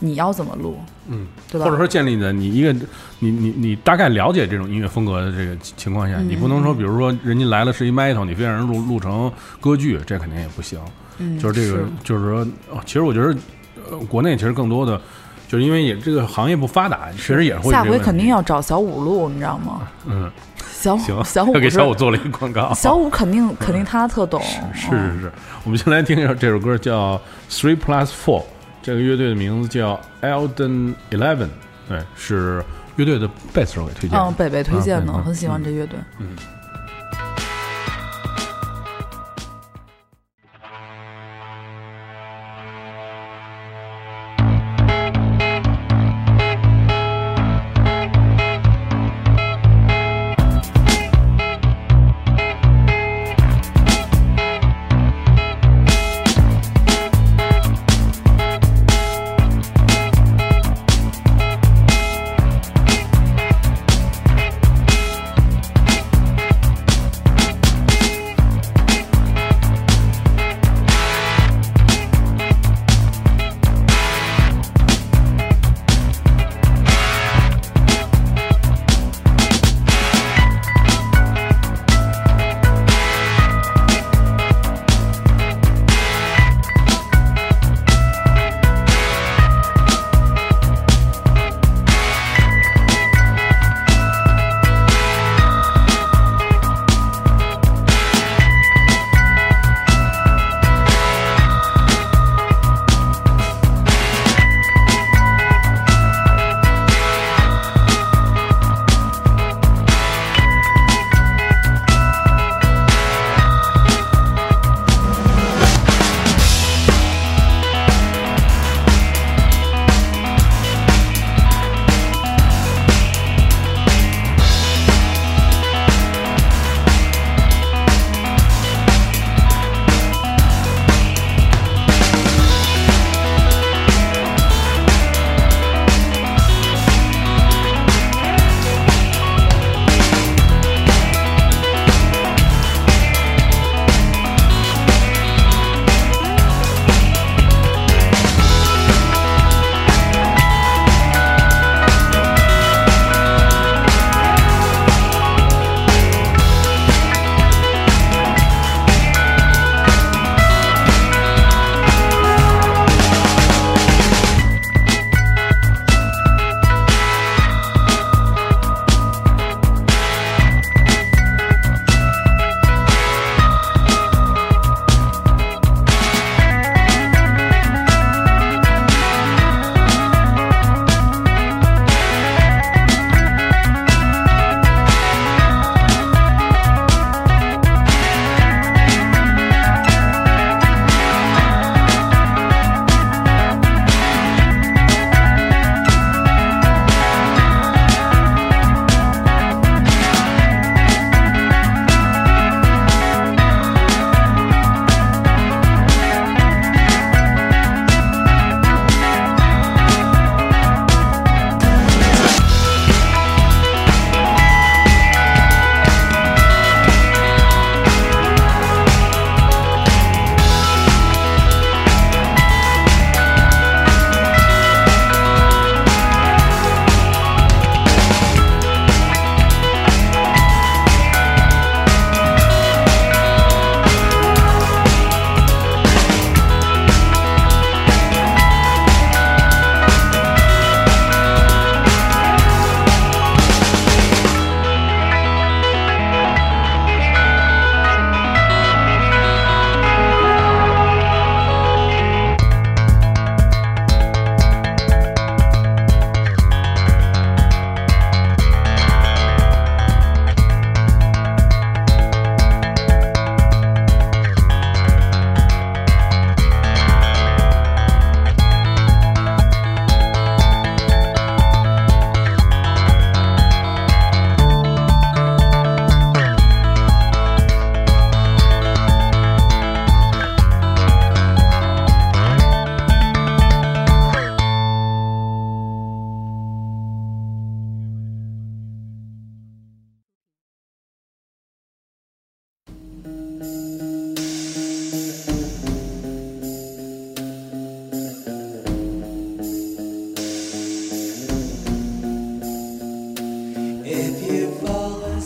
[0.04, 1.66] 你要怎么录，嗯，对吧？
[1.66, 2.74] 或者说建立在你一个
[3.20, 6.28] 你你你大概了解这种音乐风格的这个情况下，嗯。
[6.28, 10.80] 你不能说比如说人家来了是一 metal，你非让人录录成歌剧，这肯定也不行。
[11.20, 12.40] 嗯，就是这个，就是说，
[12.72, 13.36] 哦其实我觉得，
[13.92, 15.00] 呃，国内其实更多的，
[15.48, 19.82] 就是因为也这个行业不发达，确实也会下回肯定要找小五录，你知道吗？
[20.08, 22.74] 嗯，小行，五小五要 给小五做了一个广告。
[22.74, 24.42] 小五肯定肯定他特懂，
[24.74, 25.32] 是是是，
[25.64, 27.16] 我们先来听一下这首歌，叫
[27.52, 28.42] 《Three Plus Four》，
[28.82, 31.50] 这个乐队的名字叫 Elden Eleven，
[31.88, 32.64] 对，是
[32.96, 34.26] 乐队的贝斯手给推荐的。
[34.26, 36.00] 嗯，北北推荐的，嗯我很喜欢这乐队。
[36.20, 36.36] 嗯。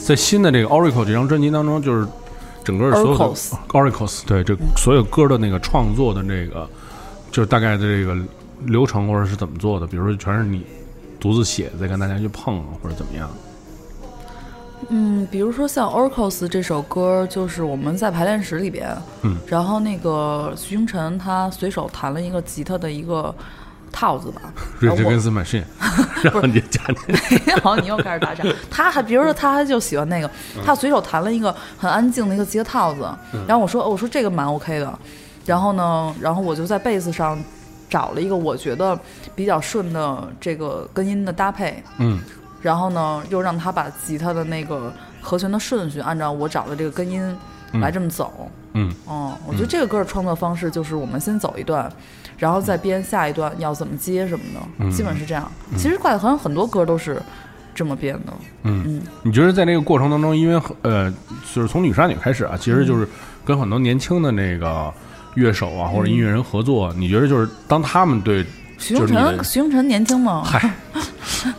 [0.05, 2.07] 在新的这个 Oracle 这张专辑当中，就是
[2.63, 3.25] 整个所有的
[3.69, 6.69] Oracles 对这所有歌的那个创作的那个，
[7.31, 8.15] 就是大概的这个
[8.65, 10.63] 流程或者是怎么做的，比如说全是你
[11.19, 13.27] 独自写，再跟大家去碰或者怎么样。
[14.89, 23.33] 嗯，比如说像《Oracles》这首歌，就是我们在排练室里边，嗯，然后那个徐星辰他随手弹了一个吉他的一个
[23.95, 24.41] 套子吧，
[24.79, 25.63] 瑞 然后我这根斯满信，
[26.21, 28.43] 然后你加进去，然后你又开始打岔。
[28.69, 30.29] 他还比如说他还就喜欢那个，
[30.65, 33.09] 他随手弹了一个很安静的一个吉他套子，
[33.47, 34.99] 然后我说哦我说这个蛮 OK 的，
[35.45, 37.41] 然后呢，然后我就在贝斯上
[37.89, 38.99] 找了一个我觉得
[39.33, 42.19] 比较顺的这个根音的搭配，嗯。
[42.61, 44.91] 然后呢又让他把吉他的那个
[45.21, 47.37] 和弦的顺序按照我找的这个根音
[47.73, 48.49] 来这么走。
[48.73, 48.91] 嗯。
[49.05, 51.91] 哦，我觉得这个歌的创作方式就是我们先走一段，
[52.37, 54.43] 然后再编下一段要怎么接什么
[54.79, 55.49] 的，基本是这样。
[55.77, 57.21] 其实怪好像很多歌都是
[57.73, 58.33] 这么编的。
[58.63, 61.11] 嗯，你觉得在那个过程当中，因为呃，
[61.53, 63.07] 就是从女杀女开始啊，其实就是
[63.43, 64.91] 跟很多年轻的那个
[65.35, 68.43] 乐手啊或者音乐人合作，你觉得就是当他们对
[68.77, 70.43] 徐星就是你的辰，徐星辰年轻吗？
[70.45, 70.73] 嗨，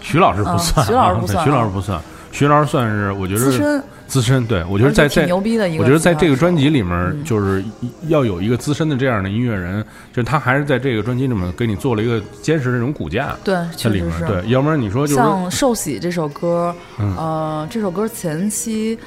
[0.01, 2.01] 徐老师不算徐老师不算徐老师不算，
[2.33, 7.65] 徐老师算是我觉得资深，资深，对我觉得在在牛逼的一个我觉得在这个专辑里面，就是
[8.09, 14.13] 要有一个资深的这样的音乐人，就是他还是在这个专辑里面给你做了一个坚实的这种骨架对，在里面。
[14.27, 17.17] 对，要不然你说就是像《受喜》这首歌，嗯。
[17.17, 18.99] 呃，这首歌前期，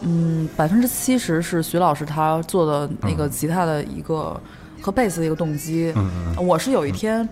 [0.00, 4.40] 嗯，百分之七十是徐老师他做的那个吉他的一个、
[4.80, 5.92] 和贝斯的一个动机。
[5.96, 6.46] 嗯嗯。
[6.46, 7.28] 我是有一天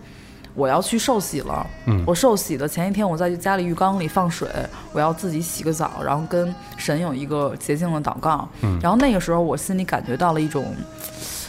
[0.57, 4.49] 我要去受洗了，嗯我受洗的前一天，我在家里浴缸里放水，
[4.93, 8.49] 我要自己洗个澡，然后跟神有一个洁净的祷告。
[8.63, 10.75] 嗯然后那个时候我心里感觉到了一种，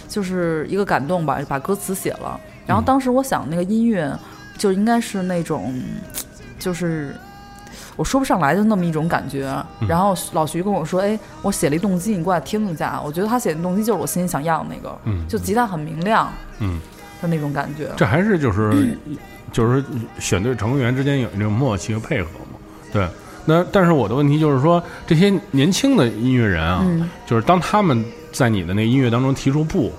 [0.10, 2.39] 就是一个感动吧，把歌词写了。
[2.66, 4.14] 然后当时我想那个音乐
[4.58, 5.74] 就应该是那种，
[6.60, 7.16] 就是。
[7.95, 9.51] 我说不上来，就那么一种感觉。
[9.80, 16.80] 嗯然后老徐跟我说：“哎，我写了一动机，你过来听一下。”我觉得他写的动机就是我心里想要的那个，嗯就吉他很明亮嗯，
[17.22, 17.89] 的那种感觉。
[17.95, 18.97] 这还是就是
[19.51, 19.84] 就是
[20.20, 22.57] 选对成员之间有那种默契和配合嘛，
[22.91, 23.07] 对。
[23.49, 28.03] 那但是我的问题就是说，这些年轻的音乐人啊，嗯就是当他们
[28.34, 29.89] 在你的那音乐当中提出不，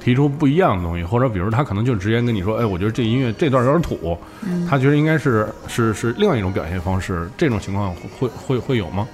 [0.00, 9.06] 提出不一样的东西，或者比如他可能就直接跟你说，哎，我觉得这音乐这段有点土，嗯他觉得应该是是是另外一种表现方式，这种情况会会会有吗？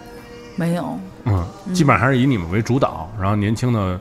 [0.57, 4.01] 没有，嗯，基本上还是以你们为主导，然后年轻的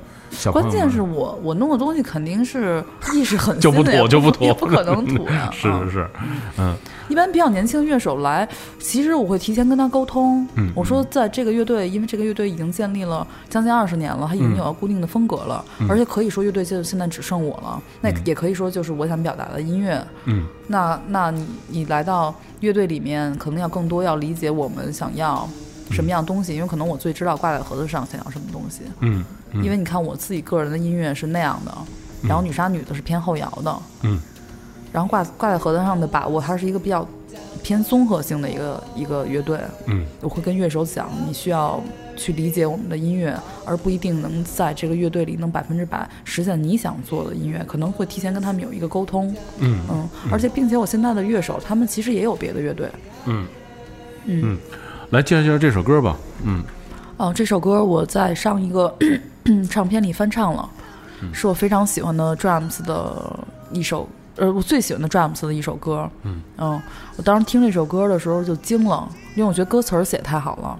[0.51, 5.49] 关键是我我弄的东西肯定是意识很就不新的呀土就不土也不可能土呀。
[5.53, 6.09] 是啊是是，
[6.57, 6.75] 嗯
[7.09, 8.47] 一般比较年轻的乐手来，
[8.79, 10.47] 其实我会提前跟他沟通。
[10.55, 17.82] 嗯我说在这个乐队，因为这个乐队已经建立了将近二十年了，它已经有了固定的风格了，嗯而且可以说乐队就现在只剩我了。
[17.99, 20.01] 那也可以说就是我想表达的音乐。
[20.25, 25.45] 嗯那那你你来到乐队里面，可能要更多要理解我们想要
[25.89, 28.84] 什么样东西，因为可能我最知道挂在盒子上想要什么东西。
[29.01, 29.25] 嗯嗯
[29.56, 31.72] 因为你看我自己个人的音乐是那样的，
[32.24, 34.20] 然后女杀女的是偏后摇的，嗯
[34.91, 37.08] 然后挂挂在盒子上的把握，它是一个比较
[37.64, 39.58] 偏综合性的一个一个乐队。
[39.86, 41.82] 嗯我会跟乐手讲，你需要
[42.18, 43.34] 去理解我们的音乐，
[43.66, 49.34] 而不一定能在这个乐队里能百分之百实现你想做的音乐，可能会提前跟他们有一个沟通。
[49.60, 52.89] 嗯嗯，而且并且我现在的乐手，他们其实也有别的乐队。
[53.26, 53.47] 嗯，
[54.26, 54.58] 嗯，
[55.12, 56.18] 来介绍介绍这首歌吧。
[56.43, 56.64] 嗯
[57.22, 58.97] 哦，这首歌我在上一个
[59.69, 60.67] 唱片里翻唱了，
[61.32, 63.39] 是我非常喜欢的 Drums 的
[63.72, 66.09] 一首，呃，我最喜欢的 Drums 的一首歌。
[66.24, 66.82] 嗯
[67.15, 70.80] 我当时听这首歌的时候就惊了，因为我觉得歌词儿写得太好了。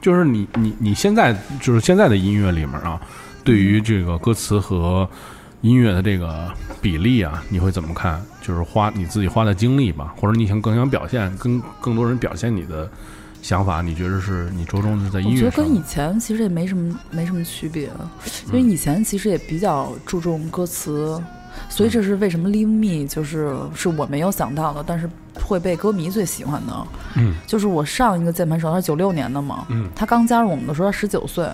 [0.00, 2.98] 就是你你你现在就是现在的音乐里面啊，
[3.44, 5.06] 对于这个歌词和
[5.60, 6.50] 音乐的这个
[6.80, 8.18] 比例啊，你会怎么看？
[8.40, 12.90] 就是花你自己花的精力吧，或者你想更想表现，跟更多人表现你的
[13.42, 17.90] 想法，你觉得是你着重是在音乐我觉得跟以前其实也没什么没什么区别，
[18.48, 21.20] 因为以前其实也比较注重歌词，
[21.68, 25.08] 所以这是为什么《Leave Me》就是是我没有想到的，但是
[25.42, 26.86] 会被歌迷最喜欢的。
[27.16, 27.34] 嗯。
[27.46, 29.88] 就是我上一个键盘手，他是九六年的嘛，嗯。
[29.96, 31.48] 他刚加入我们的时候他十九岁，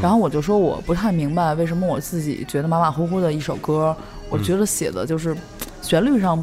[0.00, 3.94] 然后我就说我不太明白为什么我自己觉得马马虎虎的一首歌，
[4.30, 5.36] 我觉得写的就是
[5.82, 6.42] 旋律上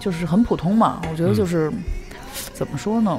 [0.00, 1.70] 就是很普通嘛，我觉得就是、
[2.52, 3.18] 怎么说呢，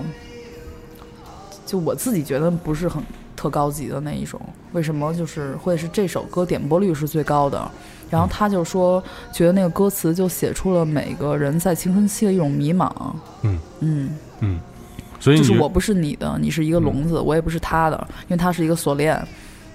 [1.72, 3.02] 就我自己觉得不是很
[3.34, 4.38] 特高级的那一种，
[4.74, 7.72] 为什么就是会是这首歌点播率是最高的？
[8.10, 9.02] 然后他就说，
[9.32, 12.92] 觉得那个歌词就写出了每个人在青春期的一种迷茫。
[13.44, 14.10] 嗯嗯，
[14.42, 14.60] 嗯，
[15.18, 19.18] 所以就是我不是你的，你是一个笼子，我也不是他的，因为他是一个锁链，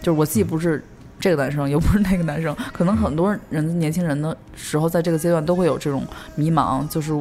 [0.02, 0.84] 就是我既不是
[1.18, 2.54] 这个男生，又不是那个男生。
[2.74, 7.18] 可能很多人年轻人的时候，在这个阶段都会有这种迷茫，就是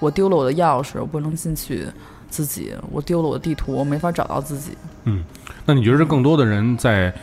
[0.00, 1.86] 我丢了我的钥匙，我不能进去
[2.34, 4.72] 自己，我丢了我的地图，我没法找到自己。
[5.04, 5.22] 嗯
[5.64, 7.14] 那你觉得更多的人在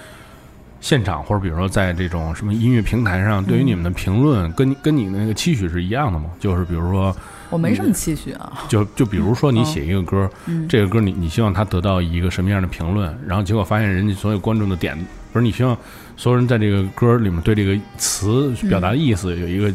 [0.80, 6.30] 现场，或者比如说在这种什么音乐平台上，对于你们的评论，跟跟你的那个期许是一样的吗？
[6.39, 7.14] 就是比如说，
[7.49, 10.30] 我没什么期许啊，就就比如说你写一个歌，
[10.70, 14.97] 这个歌你你希望他得到一个什么样的评论，然后结果发现人家所有观众的点，
[15.34, 15.78] 不是你希望
[16.16, 19.72] 所有人在这个歌里面对这个词表达的意思有一个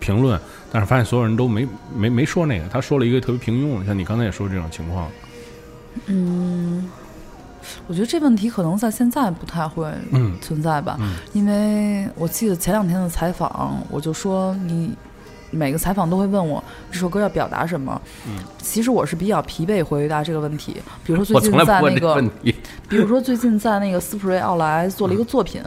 [0.00, 0.38] 评论，
[0.72, 5.06] 但是发现所有人都没没没说那个，他说了一个特别平庸的，像你刚才也说这种情况，
[6.06, 6.90] 嗯
[7.86, 10.98] 我觉得这问题可能在现在不太会嗯存在吧，
[11.32, 14.92] 因为我记得前两天的采访，我就说你
[15.50, 18.00] 每个采访都会问我这首歌要表达什么。
[18.26, 20.76] 嗯，其实我是比较疲惫回答这个问题。
[21.04, 22.24] 比如说最近在那个
[22.88, 25.62] 比如说最近在那个斯普瑞奥莱做了一个作品，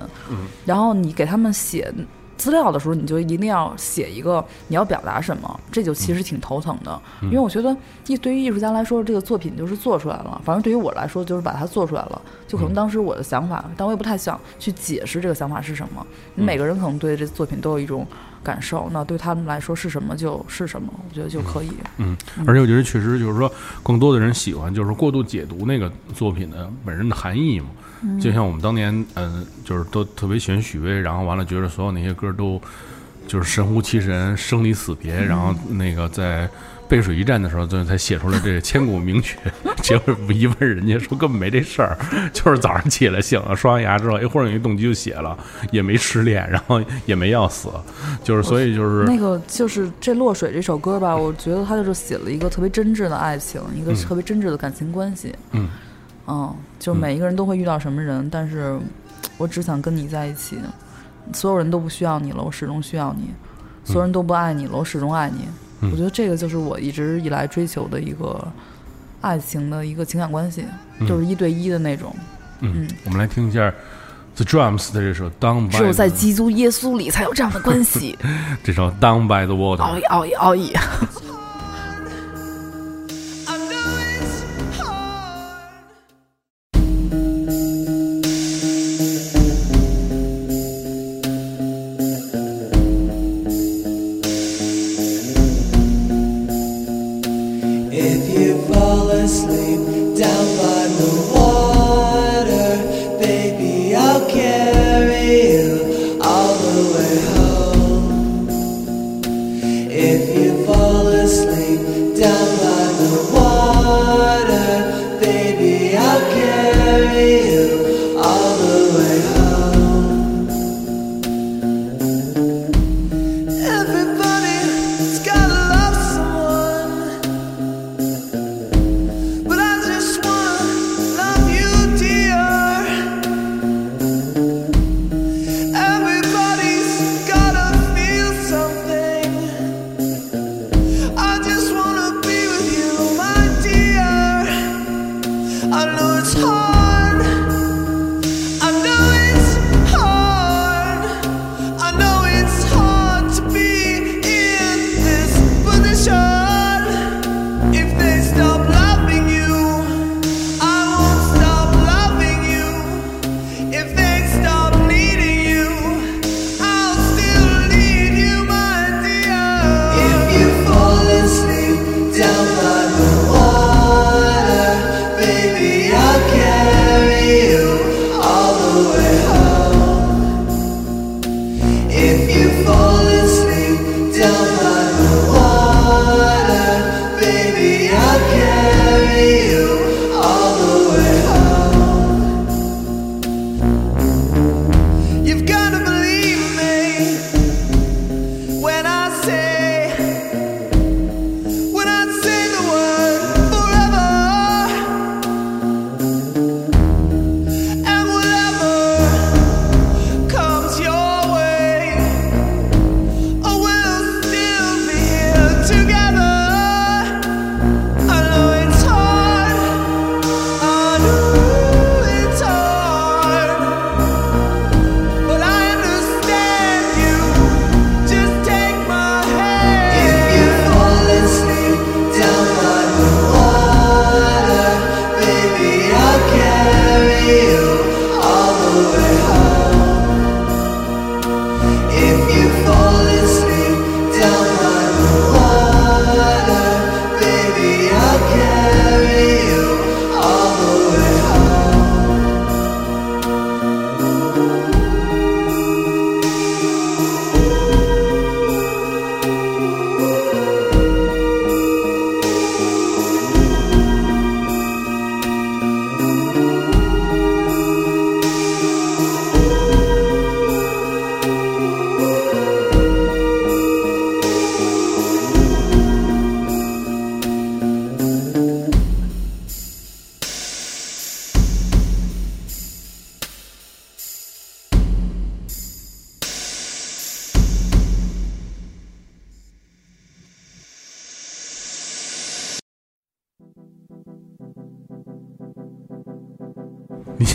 [0.65, 1.93] 然后你给他们写
[2.37, 7.01] 资料的时候，你就一定要写一个你要表达什么，这就其实挺头疼的。
[7.21, 7.75] 因为我觉得
[8.07, 12.21] 艺对于艺术家来说，这个作品就是做出来了，反正对于我来说就是把它做出来了。
[12.47, 16.05] 就可能当时我的想法，但我也不太想去解释这个想法是什么。
[16.35, 18.05] 每个人可能对这作品都有一种
[18.43, 21.71] 感受，那对他们来说是什么就是什么，我觉得就可以。
[21.97, 22.15] 嗯，
[22.45, 27.67] 而且我觉得确实就是说，更多的人喜欢就是过度解读那个作品的本身的含义嘛。
[28.21, 32.61] 就像我们当年，嗯、就是都特别喜欢许巍，然后完了觉得所有那些歌都
[33.27, 36.47] 就是神乎其神、生离死别，然后那个在
[36.87, 39.37] 背水一战的时候，就才写出了这个千古名曲。
[39.81, 41.97] 结果一问人家说根本没这事儿，
[42.31, 45.35] 就是早上起来醒了，刷完牙之后，哎，忽然有一动机就写了，
[45.71, 47.69] 也没失恋，然后也没要死，
[48.23, 55.33] 就是所以就是那个就是这《落水》这首歌吧，我觉得他就是写了一个特别真挚的爱情，一个特别真挚的感情关系。
[55.51, 55.69] 嗯嗯，
[56.79, 58.79] 就是每一个人都会遇到什么人，但是
[59.37, 60.57] 我只想跟你在一起。
[61.33, 63.23] 所有人都不需要你了，我始终需要你；
[63.83, 65.47] 所有人都不爱你了，我始终爱你。
[65.81, 68.47] 嗯我觉得这个就是我一直以来追求的一个
[69.21, 70.65] 爱情的一个情感关系，
[71.07, 72.15] 就是一对一的那种。
[72.61, 73.73] 嗯，我们来听一下
[74.35, 78.17] The Drums 的这首《Down by 只有在基督耶稣里才有这样的关系。
[78.63, 79.77] 这首《Down by the Water》。
[79.81, 80.73] 熬一熬一熬一。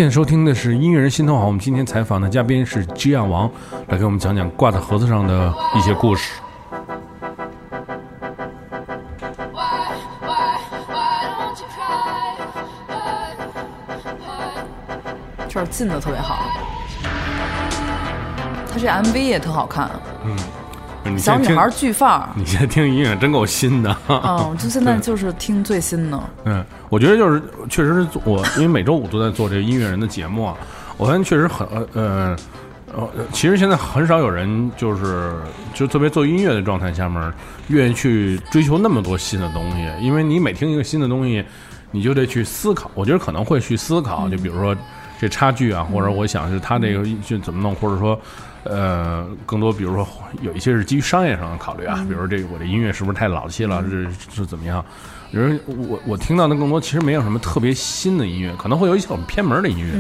[0.00, 3.50] 现在收听的是音乐人心头好，我们今天采访的嘉宾是 G 亚王，
[3.88, 6.40] 来给我们讲讲挂在盒子上的一些故事。
[15.50, 16.46] 这儿进的特别好，
[18.72, 19.90] 他这 MV 也特好看，
[20.24, 20.59] 你现在听
[21.18, 22.28] 小女孩巨范儿。
[22.34, 23.96] 你现在听音乐真够新的。
[24.08, 30.56] 嗯， 就现在就是听最新的，嗯，我觉得就是确实是做我，因为每周五都在做这个音乐人的节目啊，
[30.96, 32.36] 我发现确实很呃呃
[32.94, 35.32] 呃，其实现在很少有人就是
[35.72, 37.32] 就特别做音乐的状态下面，
[37.68, 41.44] 愿意去追求那么多新的东西，因为你每听一个新的东西，
[41.90, 42.90] 你就得去思考。
[42.94, 44.76] 我觉得可能会去思考，就比如说
[45.18, 48.20] 这差距啊，或者我想是他这个就怎么弄，或者说。
[48.64, 50.06] 呃，更多比如说
[50.42, 54.84] 有一些是基于商业上的考虑啊，比如这个我这音乐是不是太老气了，是是怎么样？
[55.32, 59.92] 有人我我听到的更多其实没有什么特别新的音乐，可能会有一些很偏门的音乐，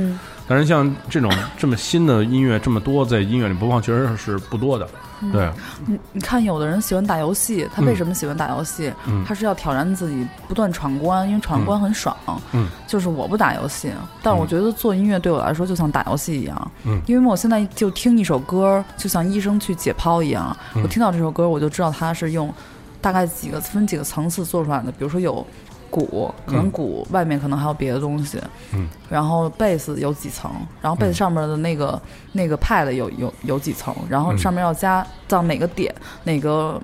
[0.50, 4.88] 但是像这种 这么新的音乐这么多，在音乐里播放确实是不多的。
[5.32, 5.48] 对，
[5.86, 8.92] 你你看，有的人喜欢打游戏，他为什么喜欢打游戏？
[9.24, 12.16] 他是要挑战自己，不断闯关，因为闯关很爽。
[12.52, 13.92] 嗯，就是我不打游戏，
[14.22, 16.72] 但我觉得做音乐对我来说就像打游戏一样。
[16.84, 20.56] 嗯，因为我现在就听一首歌，就像医生去解剖一样。
[20.82, 22.52] 我听到这首歌，我就知道他是用
[23.00, 24.90] 大概几个分几个层次做出来的。
[24.90, 25.46] 比如说有
[25.90, 28.40] 鼓，可能鼓外面可能还有别的东西。
[28.72, 32.00] 嗯，然后贝斯有几层，然后贝斯上面的那个、
[32.32, 36.80] 那个 pad 有有有几层，然后上面要加到哪个点哪个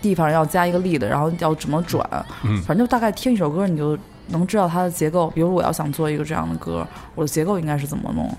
[0.00, 2.08] 地方要加一个 lead，然后要怎么转，
[2.44, 5.28] 嗯反正就大概听一首歌你就能知道它的结构。
[5.30, 8.36] 比如我要想做一个这样的歌，我的结构应该是怎么弄。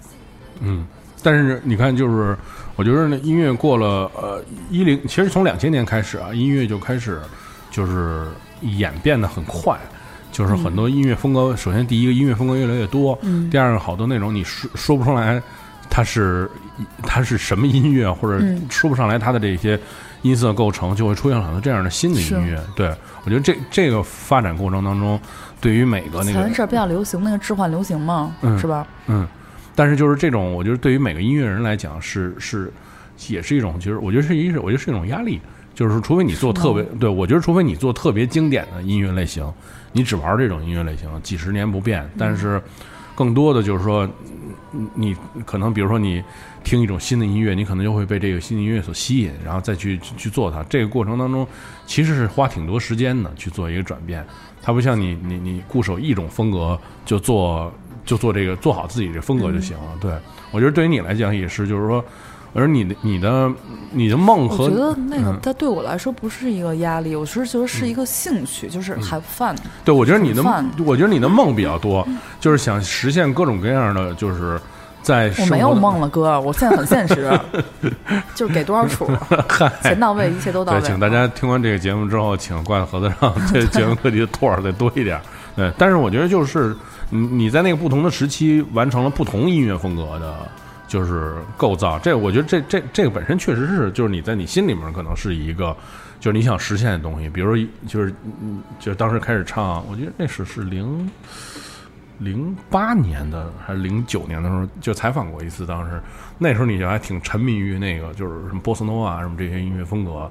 [0.62, 0.86] 嗯，
[1.22, 2.38] 但是你看，就是
[2.76, 7.22] 我觉得那音乐过了呃一零，其实从两千年开始啊，音乐就开始
[7.72, 8.28] 就是
[8.62, 9.78] 演变的很快。
[10.32, 15.42] 就是很多音乐风格，首先第一个音乐风格越来越多，嗯第二个好多那种你说说不出来
[15.90, 16.50] 它是
[17.04, 19.80] 它是什么音乐，或者嗯说不上来它的这些
[20.22, 22.62] 音色构成，就会出现很多这样的新的音乐。
[22.76, 22.94] 对
[23.26, 25.20] 我觉得这这个发展过程当中，
[25.60, 28.88] 对于每个那个前一阵儿比较流行那个置换流行嘛，嗯是吧？
[29.08, 29.28] 嗯，
[29.76, 32.72] 但是就是这种，我觉得对于每个音乐人来讲是是
[33.28, 35.42] 也是一种，其实我觉得是一我觉得是一种压力，
[35.74, 39.44] 就是除非你做特别，对我觉得除非你做特别经典的音乐类型，
[39.92, 42.62] 你只玩这种音乐类型几十年不变，但是
[43.16, 44.08] 更多的就是说，
[44.74, 45.16] 嗯你
[45.46, 46.24] 可能比如说你
[46.64, 50.64] 听一种新的音乐，你可能就会被这个新的音乐所吸引，然后再去去去做它。
[50.64, 51.48] 这个过程当中
[51.86, 54.26] 其实是花挺多时间的去做一个转变，
[54.62, 57.74] 它不像你你你固守一种风格就做
[58.06, 59.98] 就做这个做好自己这风格就行了。
[60.00, 60.14] 对
[60.52, 62.04] 我觉得对于你来讲也是，就是说，
[62.54, 63.52] 而你的你的
[63.92, 69.56] 你的梦和我和觉得那个嗯它对我来说不是一个压力，我是觉得是一个兴趣，就是嗯 have fun。
[69.86, 70.44] 对，我觉得你的
[70.86, 72.08] 我觉得你的梦比较多，
[72.40, 74.60] 就是想实现各种各样的，就是
[75.02, 77.32] 在我没有梦了，哥，我现在很现实，
[78.36, 79.10] 就是给多少处，
[79.82, 80.88] 钱到位，一切都到位对，。
[80.88, 85.20] 请大家听完这个节目之后，请挂在盒子上， 这节目课题的托儿再多一点。
[85.56, 86.76] 对，但是我觉得就是
[87.10, 90.34] 你你在那个不同的时期完成了不同音乐风格的，
[90.90, 91.98] 就是构造。
[92.00, 95.74] 这我觉得这这这个本身确实是，就是你在你心里面可能是一个，
[96.20, 97.30] 就是你想实现的东西。
[97.30, 97.56] 比如，
[97.88, 98.14] 就是，
[98.78, 101.10] 就是当时开始唱，我觉得那是是零。
[102.22, 105.66] 零八年的还是零九年的时候，就采访过一次。
[105.66, 106.02] 当时
[106.38, 110.30] 那时候你就还挺沉迷于那个，就是什么波斯诺啊什么这些音乐风格。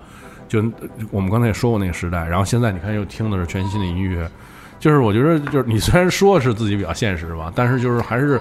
[0.48, 0.62] 就
[1.10, 4.30] 我们刚才也说过那个时代，然后现在你看又听的是全新的音乐，
[4.78, 8.40] 就是我觉得就是你虽然说是自己比较现实吧，但是就是还是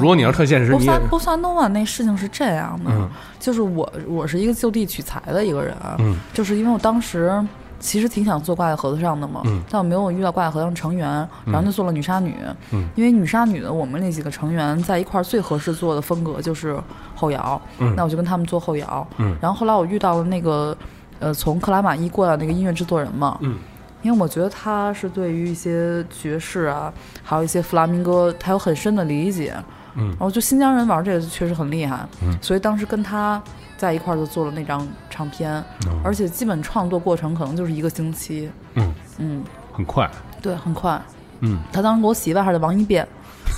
[0.00, 3.08] 如果你要特现实，波你也萨波萨诺瓦那事情是这样的，嗯
[3.38, 7.32] 就是我我是一个就地取材的一个人，嗯就是因为我当时
[7.78, 11.06] 其实挺想做挂在盒子上的嘛，嗯但我没有遇到挂在盒子上成员，
[11.44, 12.34] 然后就做了女杀女，
[12.72, 12.88] 嗯。
[12.96, 16.76] 因为女杀女的我们那几个成员在一块儿最合适做的风格就是
[17.14, 19.36] 后摇，嗯那我就跟他们做后摇，嗯。
[19.40, 20.76] 然后后来我遇到了那个
[21.20, 23.56] 呃从克拉玛依过来的那个音乐制作人嘛，嗯
[24.02, 26.92] 因为我觉得他是对于一些爵士啊，
[27.24, 29.54] 还有一些弗拉明戈，他有很深的理解。
[29.94, 30.08] 嗯。
[30.10, 32.38] 然后就新疆人玩这个确实很厉害，嗯。
[32.40, 33.42] 所以当时跟他
[33.76, 35.52] 在一块儿就做了那张唱片，
[35.86, 38.50] 嗯而且基本创作过程可能就是一个星期。
[38.74, 38.94] 嗯。
[39.18, 39.42] 嗯，
[39.72, 40.08] 很快，
[40.40, 41.00] 对，很快。
[41.40, 41.58] 嗯。
[41.72, 43.06] 他当时给我洗外号叫王一变，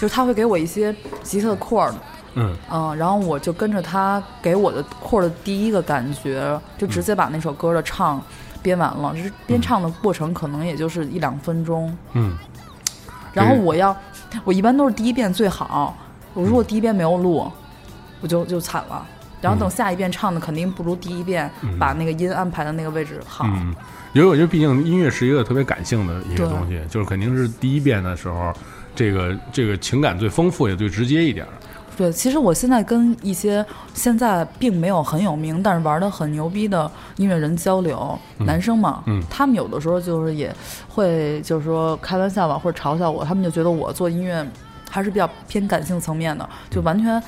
[0.00, 1.92] 就是他会给我一些吉他的 chord，
[2.34, 2.56] 嗯。
[2.70, 8.22] 嗯，然后我就跟着他给我的 chord 的第一个感觉，就直接把那首歌的唱
[8.62, 9.14] 编完了。
[9.14, 12.36] 就是编唱的过程可能也就是一两分钟，嗯
[13.32, 13.96] 然后我要，
[14.44, 15.96] 我一般都是第一遍最好。
[16.34, 17.50] 我如果第一遍没有录，
[18.20, 19.06] 我就就惨了。
[19.40, 21.48] 然后等下一遍唱的肯定不如第一遍
[21.78, 23.44] 把那个音安排的那个位置好。
[23.46, 23.72] 嗯，
[24.12, 28.52] 因为我觉得毕竟音乐是一个特别感性的一个东西，就是肯定是第一遍的时候
[28.96, 31.52] 这个这个情感最丰富也最直接一点儿。
[31.98, 40.54] 对，其实我现在跟一些现在并没有很有名，但是玩的很牛逼的音乐人交流，男生嘛，嗯他们有的时候就是也
[40.88, 44.46] 会就是说开玩笑吧，或者嘲笑我，他们就觉得我做音乐
[44.88, 47.20] 还是比较偏感性层面的，就完全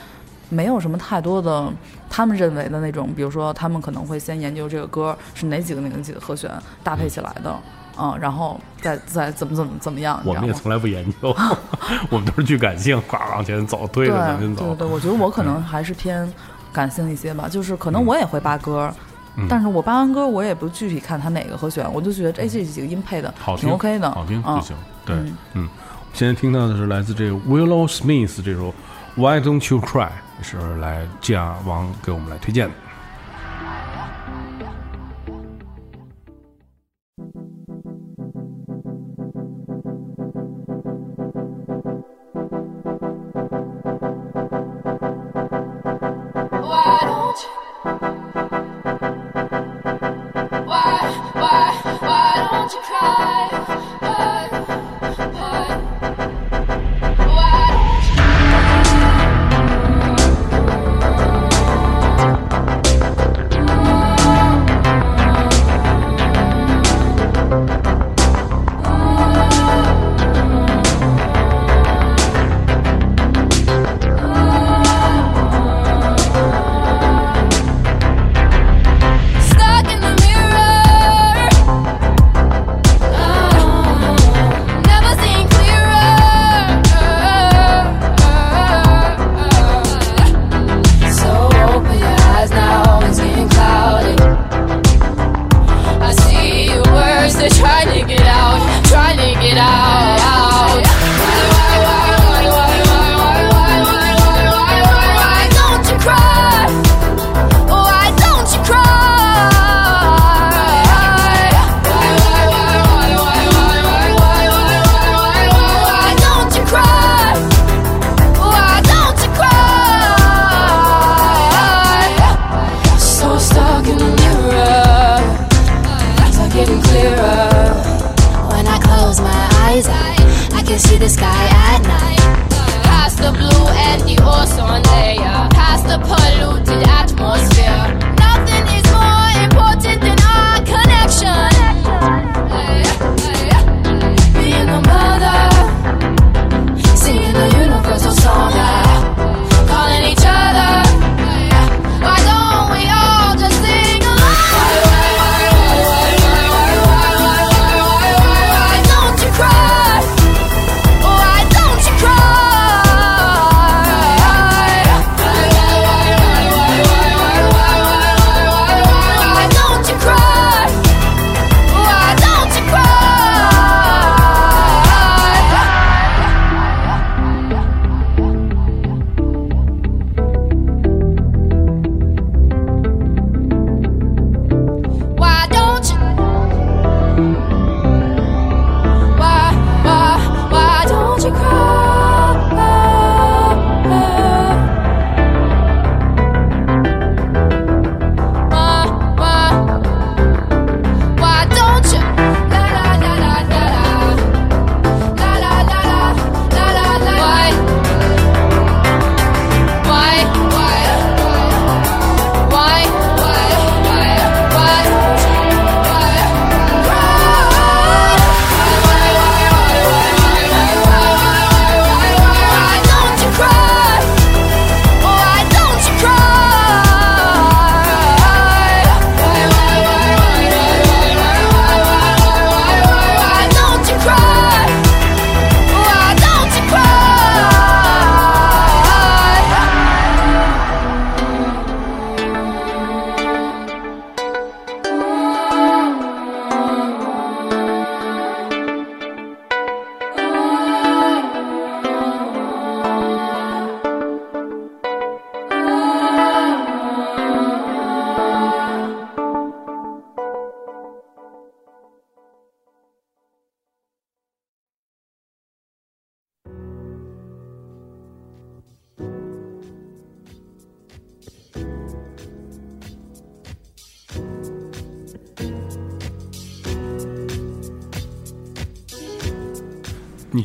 [0.49, 1.69] 没有什么太多的
[2.09, 6.49] 他们认为的那种，比如说他们可能会先研究这个歌是哪几个哪几个和弦
[6.85, 7.51] 搭配起来的。
[7.51, 7.80] 嗯，
[8.21, 11.35] 然后再再怎么怎么怎么样，我们也从来不研究，
[12.11, 14.65] 我们都是巨感性，呱往前走，推着往前走。
[14.67, 16.33] 对对对，我觉得我可能还是偏
[16.73, 18.93] 感性一些吧，就是可能我也会扒歌。
[19.37, 24.77] 嗯但是我扒完歌，我也不具体看它哪个和弦，我就觉得哎这几个音配的挺好听 OK 的，好听嗯就行。
[25.07, 25.69] 对嗯，嗯，
[26.13, 28.75] 现在听到的是来自这个 Willow Smith 这首
[29.15, 30.09] Why Don't You Cry，
[30.43, 32.75] 是来这样王给我们来推荐的。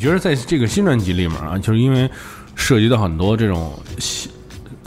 [0.05, 2.07] 觉得在这个新专辑里面啊，就是因为
[2.55, 4.31] 涉及到很多这种新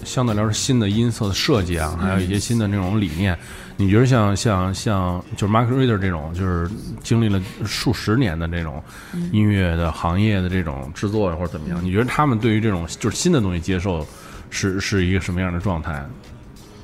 [0.04, 3.36] 相对来说新的音色的设计啊，还有一些新的那种理念。
[3.76, 6.70] 你觉得像像像就是 Mark Reader 这种，就是
[7.02, 8.80] 经历了数十年的这种
[9.32, 11.84] 音乐的行业的这种制作或者怎么样？
[11.84, 14.06] 你觉得他们对于这种就是新的东西接受
[14.50, 16.04] 是是一个什么样的状态？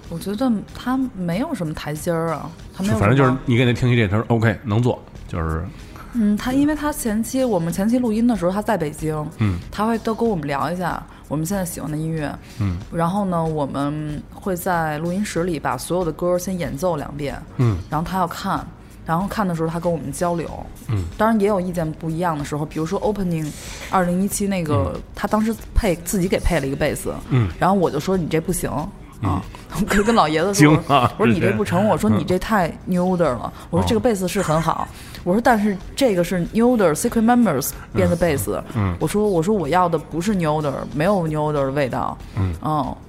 [0.09, 5.65] 我觉得他没有什么台阶儿啊，他没有反正就是你给他听一这，他说 OK 能做，就是
[6.15, 18.65] 嗯，他因为他前期我们前期录音的时候他在北京，嗯，他会都跟我们聊一下我们现在喜欢的音乐，嗯，然后呢，我们会在录音室里把所有的歌先演奏两遍，嗯，然后他要看，
[19.05, 20.49] 然后看的时候他跟我们交流，
[20.89, 23.51] 嗯，当然也有意见不一样的时候，比如说 opening
[23.91, 28.71] 二零一七那个，他当时配自己给配了一个贝斯，嗯，然后我就说你这不行。
[29.25, 29.43] 啊，
[29.75, 32.19] 我 跟跟老爷子说，啊我说你这不成，我说嗯。
[32.19, 34.87] 你这太 new 的了，我哦说这个贝斯是很好，
[35.25, 38.97] 我说但是这个是 new 的 Secret Members 编的贝斯，嗯。
[39.01, 42.55] 我说我说我要的不是 new 的，没有 new 的味道，嗯。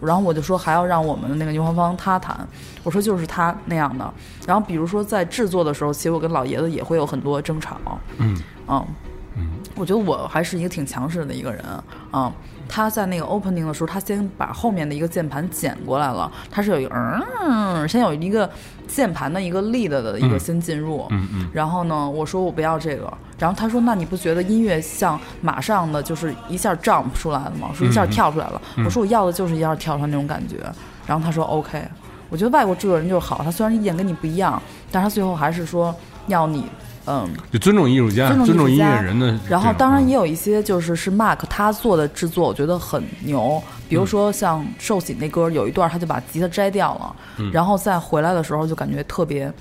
[0.02, 2.48] 然后我就说还要让我们的那个牛黄芳他弹，
[2.84, 4.14] 我说就是他那样的，
[4.48, 7.78] 然后比如说在制作的时候，其实我跟老爷子也会有很多争吵，
[8.18, 8.38] 嗯。
[8.68, 11.62] 嗯，我觉得我还是一个挺强势的一个人
[12.10, 12.32] 啊。
[12.68, 18.50] 他在那个 opening 的时候，他先把后面的一个键盘捡过来了，他是有一个嗯，先有一个
[18.88, 27.70] 键盘的一个 lead 的一个先进入，嗯嗯然后呢，我说我不要这个，然后他说那你不觉得音乐像马上的就是一下 jump 出来了吗？
[27.74, 30.58] 说一下跳出来了，我说我要的就是一下跳出来那种感觉，
[31.06, 31.82] 然后他说 OK，
[32.30, 34.62] 我觉得外国制作人就是好，他虽然意见跟你不一样，
[34.92, 35.94] 但是他最后还是说
[36.28, 36.66] 要你
[37.08, 37.30] 嗯。
[37.52, 39.40] 就尊重艺术家，尊重音乐人的。
[39.48, 43.62] 然后当然也有有一些就是是 Mark 他做的制作，我觉得很牛。
[43.88, 47.16] 比如说像寿喜那歌，有一段他就把吉他摘掉了，
[47.52, 49.54] 然后再回来的时候就感觉特别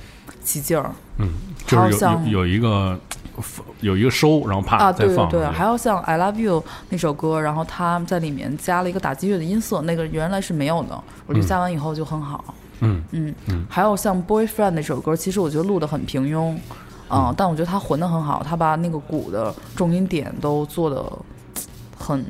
[0.42, 1.28] 起劲儿嗯，
[1.66, 2.98] 就是有还有像有有一个
[3.80, 4.92] 有一个收，然后啪啊！
[4.92, 12.54] 对对还有像 I Love You 那首歌，然后他在里面加了一个打击乐的音色，那个原来是没有的，我觉得加完以后就很好。
[12.80, 13.34] 嗯嗯，
[13.68, 16.56] 还有像 Boyfriend 那首歌，其实我觉得录的很平庸，
[17.14, 21.10] 嗯，但我觉得他混的很好，他把那个鼓的重音点都做的
[21.96, 22.24] 很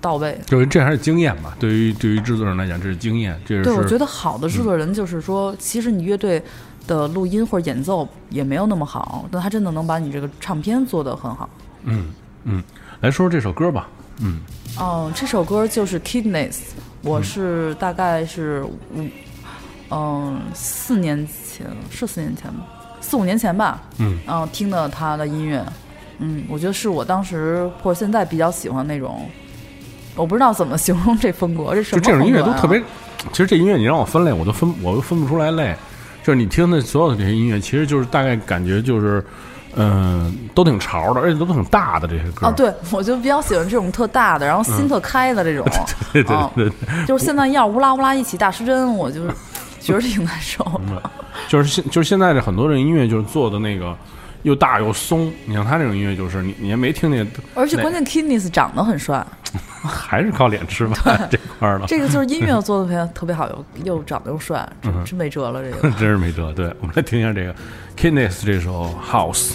[0.00, 0.38] 到位。
[0.44, 1.56] 就是这还是经验吧。
[1.58, 6.42] 对于对于制作人来讲，这是经验，这是对，我觉得得好的制作人就是说，其实你乐队
[6.86, 11.48] 的录音或者演奏也没有那么好，但他真的能把你这个唱片做得很好。
[11.84, 12.12] 嗯
[12.44, 12.62] 嗯，
[13.00, 13.88] 来说说这首歌吧。
[14.20, 14.40] 嗯
[14.78, 16.52] 哦，这首歌就是《Kidneys》，
[17.02, 19.08] 我是大概是五，
[19.90, 22.66] 嗯，四年前是四年前吧，
[23.00, 24.18] 四五年前吧，嗯
[24.52, 25.64] 听的他的音乐，
[26.18, 29.28] 嗯，我觉得是我当时或者现在比较喜欢那种，
[30.14, 32.82] 我不知道怎么形容这风格，这什么就这种音乐都特别，
[33.32, 35.74] 其实这音乐你让我分类，我都分我都分不出来类。
[36.24, 39.24] 就是你听的所有的这些音乐，其实就是大概感觉就是，
[39.76, 42.48] 嗯、都挺潮的，而且都挺大的这些歌。
[42.48, 49.30] 啊，对，我就比较喜欢这种特大的，然后心特开的这种， 嗯对对啊对对，就是现在要乌拉乌拉一起大失真，我就是
[49.80, 51.10] 觉得挺难受的。
[51.48, 53.96] 就是现就是现在这很多的音乐就是做的那个
[54.42, 55.32] 又大又松。
[55.46, 59.24] 你像他这种音乐，就是你你还没听见，那而且关键 Kidneys 长得很帅，
[59.82, 65.62] 还是靠脸吃饭 这块儿的，这个就是音乐做的特别特别好，又又长得又帅，真嗯真没辙了。
[65.62, 66.52] 这个 真是没辙。
[66.52, 67.54] 对，我们来听一下这个
[67.96, 69.54] Kidneys 这首 House。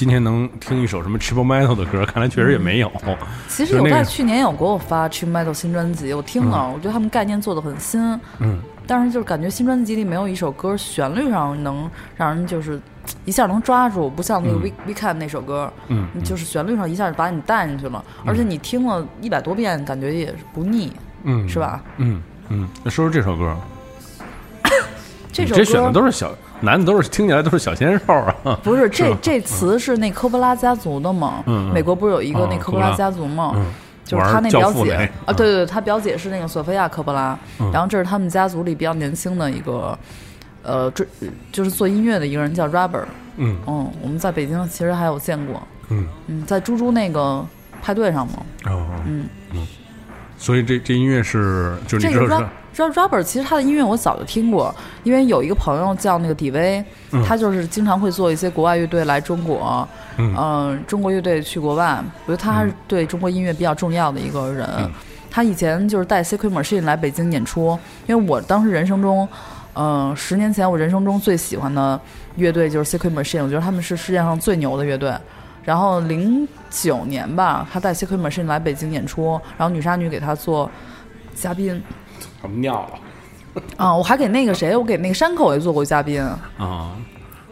[0.00, 2.90] 今天能听一首什么 Triple Metal 的歌，看来确实也没有。
[3.48, 8.00] 其实有在去年有给我发 i Metal 新专辑，我听了，我觉得他们概念做的很新，
[8.38, 11.86] 嗯，但是就是感觉新专辑里没有一首歌旋律上能
[12.16, 12.80] 让人就是
[13.26, 20.90] 一下能抓住，不像那个 We、We Can 那首歌，嗯就是旋律上一下就把你带进去了，而且你听了一百多遍，感觉也是不腻，
[21.24, 21.58] 嗯，是？
[21.58, 21.82] 吧？
[21.98, 23.54] 嗯嗯，那说说这首歌，
[25.30, 28.58] 这首歌这选的都是小男的，都是听起来都是小鲜肉啊。
[28.62, 31.42] 不是这这词是那科波拉家族的嘛？
[31.72, 33.52] 美国不是有一个哦那科波拉家族嘛？
[33.56, 33.66] 嗯。
[34.02, 34.92] 就是他那表姐
[35.24, 37.70] 啊，对对对，他表姐是那个索菲亚科波拉，嗯。
[37.70, 39.96] 然后这是他们家族里比较年轻的一个，
[40.64, 41.06] 呃，这
[41.52, 43.04] 就是做音乐的一个人叫 Rubber，
[43.36, 43.56] 嗯。
[43.68, 46.04] 嗯，我们在北京其实还有见过，嗯。
[46.26, 47.46] 嗯，在猪猪那个
[47.80, 48.32] 派对上嘛，
[48.66, 48.84] 哦。
[49.06, 49.26] 嗯。
[49.52, 49.64] 嗯，
[50.36, 52.42] 所以这这音乐是就是你这个知道
[52.88, 64.66] Rubber 其实他的音乐我早就听过，因为有一个朋友叫那个迪威，嗯他就是经常会做一些国外乐队来中国，嗯嗯、中国乐队去国外，我觉得他还是对中国音乐比较重要的一个人。
[64.78, 64.90] 嗯
[65.32, 67.78] 他以前就是带 Secret Machine 来北京演出，
[68.08, 69.28] 因为我当时人生中，
[69.74, 72.00] 嗯、十年前我人生中最喜欢的
[72.34, 75.14] 乐队就是 Secret Machine，我觉得他们是世界上最牛的乐队。
[75.62, 80.68] 然后零九年吧，他带 Secret Machine 来北京演出，然后女杀女给他做
[81.32, 81.80] 嘉宾。
[82.42, 82.98] 我们尿了
[83.76, 86.22] 啊、我还给那个谁，我给那个山口也做过嘉宾。
[86.56, 86.92] 啊。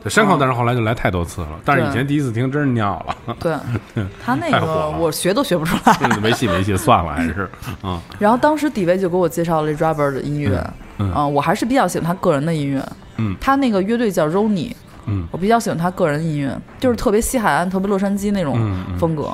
[0.01, 3.53] 对，山口，但是后来就来太多次了，但是以前第一次听真是尿了，对，
[4.25, 5.97] 他那个我学都学不出来。
[6.03, 7.51] 嗯没戏没戏，算了，还是
[7.83, 10.65] 啊，然后当时底位就给我介绍了 Rubber 的音乐，
[10.99, 12.81] 嗯我还是比较喜欢他个人的音乐。
[13.17, 14.73] 嗯他那个乐队叫 Roni，
[15.07, 19.29] 嗯我比较喜欢他个人音乐，就是特别西海岸、特别洛杉矶那种嗯嗯风格。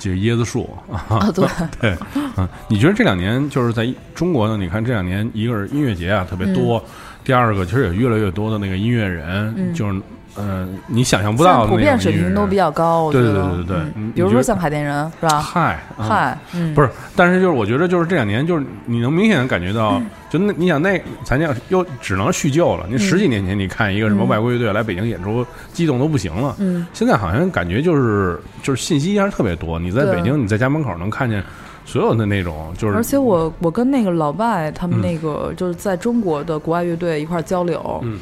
[0.00, 0.68] 就是椰子树。
[0.90, 1.46] 啊，啊，对，
[1.80, 1.96] 对，
[2.36, 4.56] 嗯，你觉得这两年就是在中国呢？
[4.56, 6.84] 你看这两年，一个是音乐节啊特别多，嗯。
[7.22, 10.00] 第二个其实也越来越多的那个音乐人，就是
[10.40, 13.32] 呃，你想象不到的那种遍水平都比较高，对得。
[13.32, 15.40] 对对对对比如说像海淀人是吧？
[15.40, 22.86] 嗨，啊嗨，嗯，不是，但是就是我觉得就是这两年，就是你能明显的感觉到，就那你想那咱家又只能叙旧了。
[22.88, 26.56] 你十几年前你看一个什么嗯外国乐队来北京演出，激动都不行了。
[26.58, 29.78] 嗯，现在好像感觉就是就是信息还是特别多。
[29.78, 31.42] 你在北京，你在家门口能看见
[31.84, 38.18] 所有的那种，就是而且我我跟那个老外他们嗯那个就是在中国的国外乐队一块交流，嗯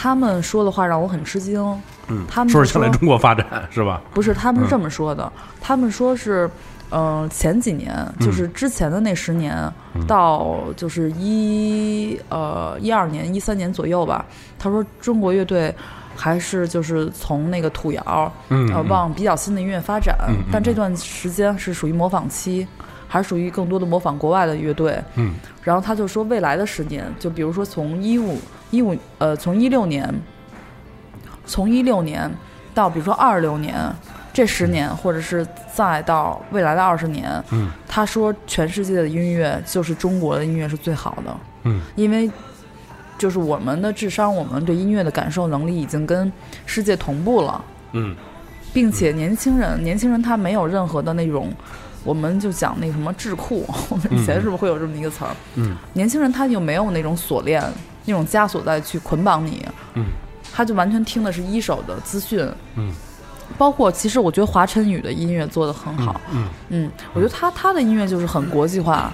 [0.00, 1.60] 他们说的话让我很吃惊。
[2.06, 4.00] 嗯，他们说是想来中国发展是吧？
[4.14, 6.48] 不是，他们嗯是这么说的，他们说是，
[6.90, 9.56] 嗯、前几年就是之前的那十年，
[9.94, 14.24] 嗯到就是一呃一二年、一三年左右吧。
[14.56, 15.74] 他说中国乐队
[16.14, 22.66] 还是就是从那个土窑，嗯呃，往比较新的音乐发展，嗯嗯但这段时间是属于模仿期。
[23.08, 25.34] 还是属于更多的模仿国外的乐队，嗯。
[25.64, 28.38] 然后他就说未来的十年，就比如说从一五
[28.70, 30.12] 一五呃从一六年，
[31.46, 32.30] 从一六年
[32.74, 33.74] 到比如说二六年
[34.32, 37.70] 这十年，或者是再到未来的二十年，嗯。
[37.88, 41.80] 他说全世界的音乐就是中国的音乐是最好的，嗯。
[41.96, 42.30] 因为
[43.16, 46.30] 就是我们的智商，我们对音乐的感受能力已经跟
[46.66, 48.14] 世界同步了，嗯。
[48.72, 51.50] 并且年轻人，年轻人他没有任何的那种，
[52.04, 55.30] 我们就讲那个什么智库， 我们以前是不是会有这么一个词儿？
[55.56, 55.76] 嗯。
[55.92, 57.62] 年轻人他就没有那种锁链、
[58.04, 60.06] 那种枷锁在去捆绑你，嗯，
[60.52, 62.46] 他就完全听的是一手的资讯，
[62.76, 62.92] 嗯，
[63.58, 69.12] 包括其实我觉得华晨宇的音乐做的很好，嗯嗯，我觉得他他的音乐就是很国际化，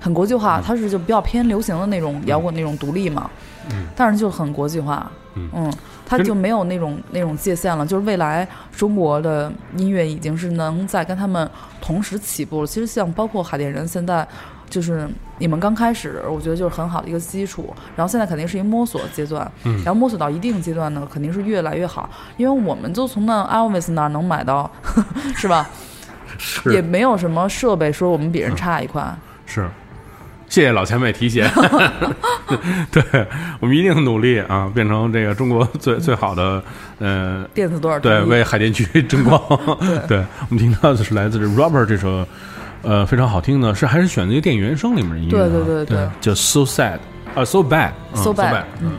[0.00, 3.30] 很国际化，他是就比较偏流行的那种摇滚那种独立嘛，
[3.70, 5.72] 嗯，但是就很国际化，嗯，
[6.10, 7.86] 它就没有那种那种界限了。
[7.86, 8.46] 就是未来
[8.76, 11.48] 中国的音乐已经是能在跟他们
[11.80, 12.66] 同时起步了。
[12.66, 14.26] 其实像包括海淀人现在。
[14.68, 15.08] 就是
[15.38, 24.70] 你们刚开始，我觉得就是很好的一个基础，然后现在肯定是一个摸索阶段，嗯然后摸索到一定阶段呢，肯定是越来越好，因为我们就从那 Elvis 那儿能买到，
[25.34, 25.68] 是吧？
[26.38, 29.12] 是也没有什么设备说我们比人差一块，
[29.44, 29.68] 是，
[30.50, 31.48] 谢谢老前辈提携。
[32.90, 33.02] 对
[33.60, 36.62] 我们一定努力啊，变成这个中国最最好的
[36.98, 39.40] 呃，电子多少对，为海淀区争光。
[40.08, 42.26] 对，我们听到的是来自这 Robert 这首
[42.82, 46.98] 呃非常好听的，是还是选择一个电影原声里面的音乐啊、对对对对对叫 So Sad
[47.36, 48.92] 啊、So Bad 嗯 So Bad，嗯。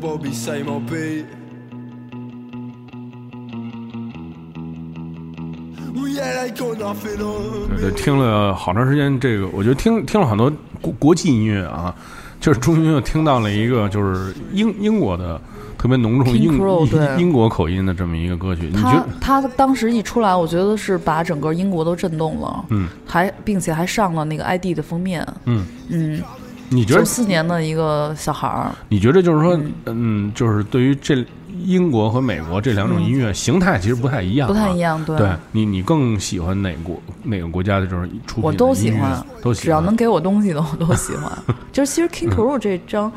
[0.00, 1.24] Bobby, same old beat.
[5.92, 11.94] Well, yeah, they got nothing on 对，听了好长时间，这个我觉得听听了很多国国际音乐啊，
[12.40, 15.40] 就是终于又听到了一个就是英英国的
[15.76, 17.20] 特别浓重英 Crow，对。
[17.20, 19.04] 英国口音的这么一个歌曲，你觉？
[19.20, 25.66] 他当时一出来，我觉得是把整个英国都震动了，嗯，还并且还上了那个 ID 的封面，嗯。
[25.88, 26.22] 嗯，
[26.68, 27.00] 你觉得？
[27.00, 31.24] 九四年的一个小孩儿，你觉得就是说，嗯，就是对于这
[31.64, 34.78] 英国和美国这两种音乐形态其实不太一样、啊不太一。
[34.78, 39.64] 样，对，对你，你更喜欢哪国哪个国家的这种出品我都喜欢，都喜欢。
[39.64, 41.30] 只要能给我东西的我都喜欢。
[41.72, 43.10] 就是其实 King Crow 这张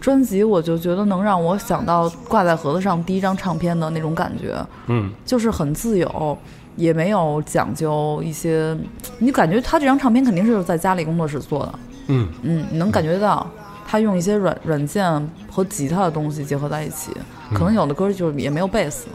[0.00, 6.38] 专辑，我就觉得能让我想到挂在盒子上第一张唱片的那种感觉，嗯，就是很自由，
[6.76, 8.76] 也没有讲究一些，
[9.18, 11.74] 你感觉他这张唱片肯定是在家里工作室做的，
[12.08, 13.48] 嗯嗯，你能感觉到
[13.86, 17.12] 他用一些软软件和吉他的东西结合在一起，
[17.52, 19.06] 可能有的歌就是也没有贝斯，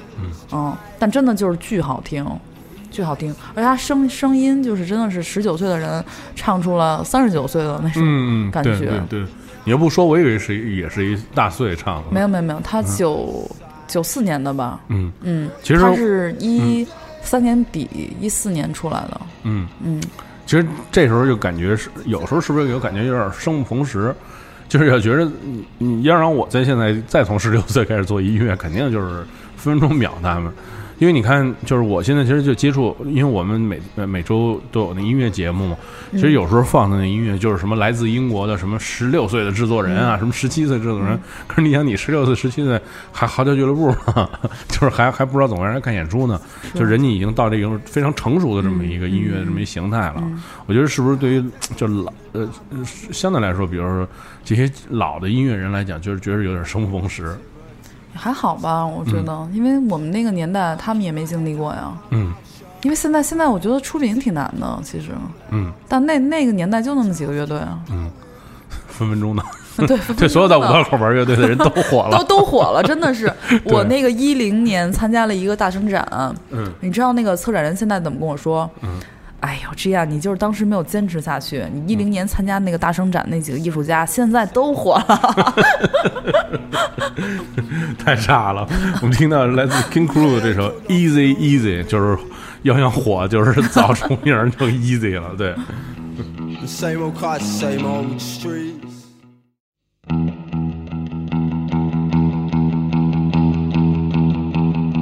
[0.52, 2.26] 嗯但真的就是巨好听。
[2.92, 6.02] 巨好听，而且他声声音就是真的是十九岁的人
[6.34, 8.78] 唱出了三十九岁的那种感觉。
[8.78, 9.26] 对对对，
[9.66, 12.04] 你要不说，我以为是也是一大岁唱的。
[12.10, 13.46] 没有没有没有，他九
[13.86, 14.80] 九四年的吧？
[14.88, 16.88] 嗯嗯，其实他是一
[17.22, 19.22] 三年底一四年出来的。
[19.44, 20.02] 嗯，嗯，
[20.46, 24.14] 其实这时候就感觉是，有时候是不是有感觉有点生不逢时？
[24.68, 30.52] 就是要觉得你你要让我在现在再从十六岁开始做音乐，肯定就是分分钟秒他们。
[30.98, 35.78] 因为你看，就是我现在其实就接触，因为我们每呃每周都有那音乐节目嘛，
[36.12, 41.20] 其实有时候放的那音乐就是什么来自英国的什么十六岁的制作人啊，什么十七岁制作人。
[41.48, 42.80] 可是你想，你十六岁、十七岁
[43.12, 44.30] 还嚎叫俱乐部呢，
[44.70, 46.40] 就是还还不知道怎么让人看演出呢，
[46.74, 50.24] 就人家已经到这个非常成熟的这么一个音乐的这么一形态了。
[50.66, 51.44] 我觉得是不是对于
[51.76, 54.08] 就老呃呃相对来说，比如说
[54.44, 57.36] 这些老的音乐人来讲，就是觉得有点生不逢时。
[58.16, 61.92] 还好吧，我觉得，因为我们那个年代他们也没经历过呀。
[62.10, 62.34] 嗯。
[62.82, 65.10] 因为现在现在我觉得出名挺难的，其实，
[65.50, 68.12] 嗯，但那那个年代就那么几个乐队啊，嗯。
[68.88, 69.44] 分分钟的，
[69.88, 72.24] 对， 对所有在五道口玩乐队的人都 火都了。
[72.24, 73.32] 都火了，真的是。
[73.66, 76.08] 我那个一零年参加了一个大生展，
[76.52, 78.70] 嗯，你知道那个策展人现在怎么跟我说？
[78.84, 78.90] 嗯，
[79.42, 81.64] 哎呦，这样你就是当时没有坚持下去。
[81.72, 85.56] 你一零年参加那个大生展那几个艺术家，现在都火了。
[88.00, 88.68] 太差了！
[89.02, 92.18] 我们听到来自 King Crew 的这首《Easy Easy》，就是
[92.64, 95.36] 要想火，就是早出名儿就 easy 了。
[95.38, 98.74] 对，The same old cars, same old streets.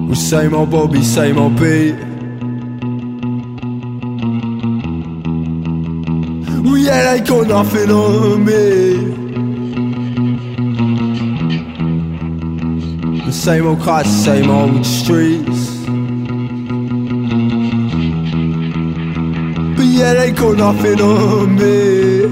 [0.07, 2.12] Well, same old Bobby, same old beat.
[6.93, 8.53] They got nothing on me.
[13.25, 15.61] The same old cars, same old streets.
[19.75, 22.23] But yeah, they got nothing on me.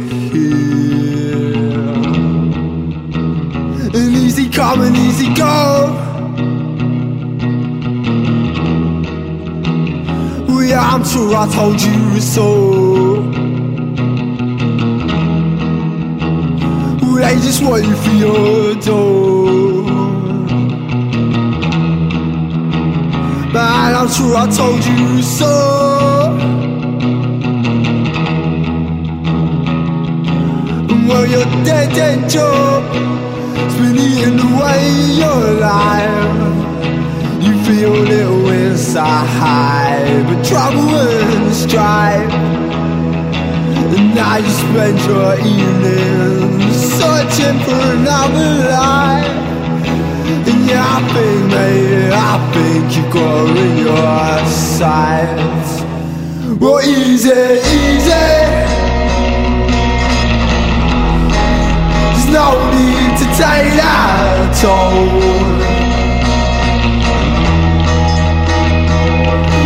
[3.94, 5.98] And easy come and easy go.
[10.72, 13.11] Yeah, I'm sure I told you so.
[17.22, 19.84] Well, they just want you for your door.
[23.54, 25.54] Man, I'm sure I told you so.
[31.08, 32.84] Well, your dead end job
[33.56, 34.82] has been eating away
[35.22, 36.34] your life.
[37.40, 42.61] You feel little inside, but trouble and strife.
[44.14, 49.32] Now you spend your evenings searching for another life.
[50.48, 52.16] And yeah, I think, mate, I
[52.54, 55.72] think you got her in your sights.
[56.60, 58.28] Well, easy, easy.
[62.12, 65.08] There's no need to take that toll.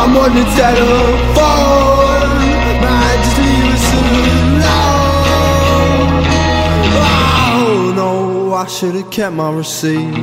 [0.07, 2.37] I'm on the telephone.
[2.79, 4.75] Man, just leave us alone.
[7.57, 10.13] Oh no, I should've kept my receipt.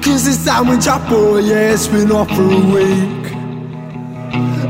[0.00, 3.32] Cause this sandwich I bought, yeah, it's been off for a week.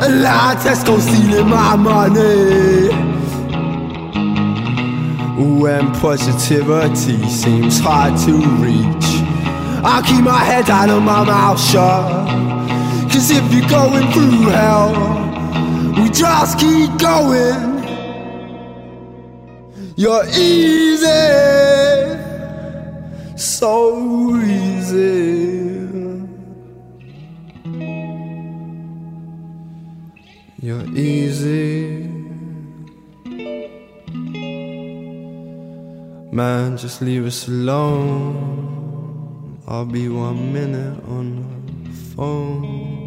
[0.00, 2.88] A lie Tesco stealing my money.
[5.60, 8.32] When positivity seems hard to
[8.64, 9.06] reach,
[9.84, 12.53] I keep my head down and my mouth shut.
[13.14, 14.90] Cause if you're going through hell,
[16.02, 17.84] we just keep going.
[19.94, 21.06] You're easy,
[23.36, 25.54] so easy.
[30.60, 32.08] You're easy.
[36.32, 38.74] Man, just leave us alone.
[39.68, 41.46] I'll be one minute on
[41.84, 43.03] the phone.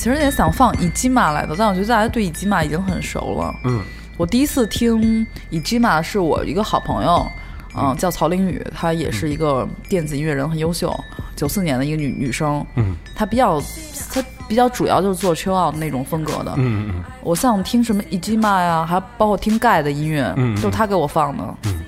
[0.00, 3.54] 其实也想放以基玛来的，但我觉得大家对以基玛已经很熟了。
[3.64, 3.82] 嗯，
[4.16, 7.30] 我第一次听以基玛是我一个好朋友，
[7.76, 10.98] 嗯，叫曹凌宇，她也是一个电子音乐人，很优秀，
[11.36, 12.64] 九四年的一个女女生。
[12.76, 13.60] 嗯，她比较
[14.10, 16.54] 她比较主要就是做 chill out 那种风格的。
[16.56, 21.44] 嗯嗯我像听什么以基玛呀，还包括听盖的音乐，嗯嗯都是她给我放的。
[21.66, 21.78] 嗯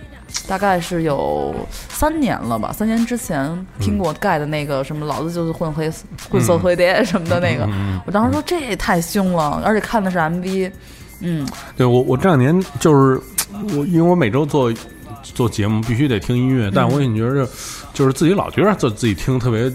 [0.48, 1.55] 大概是有
[1.89, 5.90] 三年了吧，三年之前听过盖的那个什么，老子就是混黑
[6.31, 7.69] 混色黑碟什么的那个，
[8.05, 10.70] 我当时说这也太凶了，而且看的是 MV，
[11.20, 13.20] 嗯，对我，我这两年就是
[13.77, 14.73] 我，因为我每周做
[15.23, 17.48] 做节目必须得听音乐，但我也觉得
[17.94, 19.73] 就是自己老觉得自自己听特别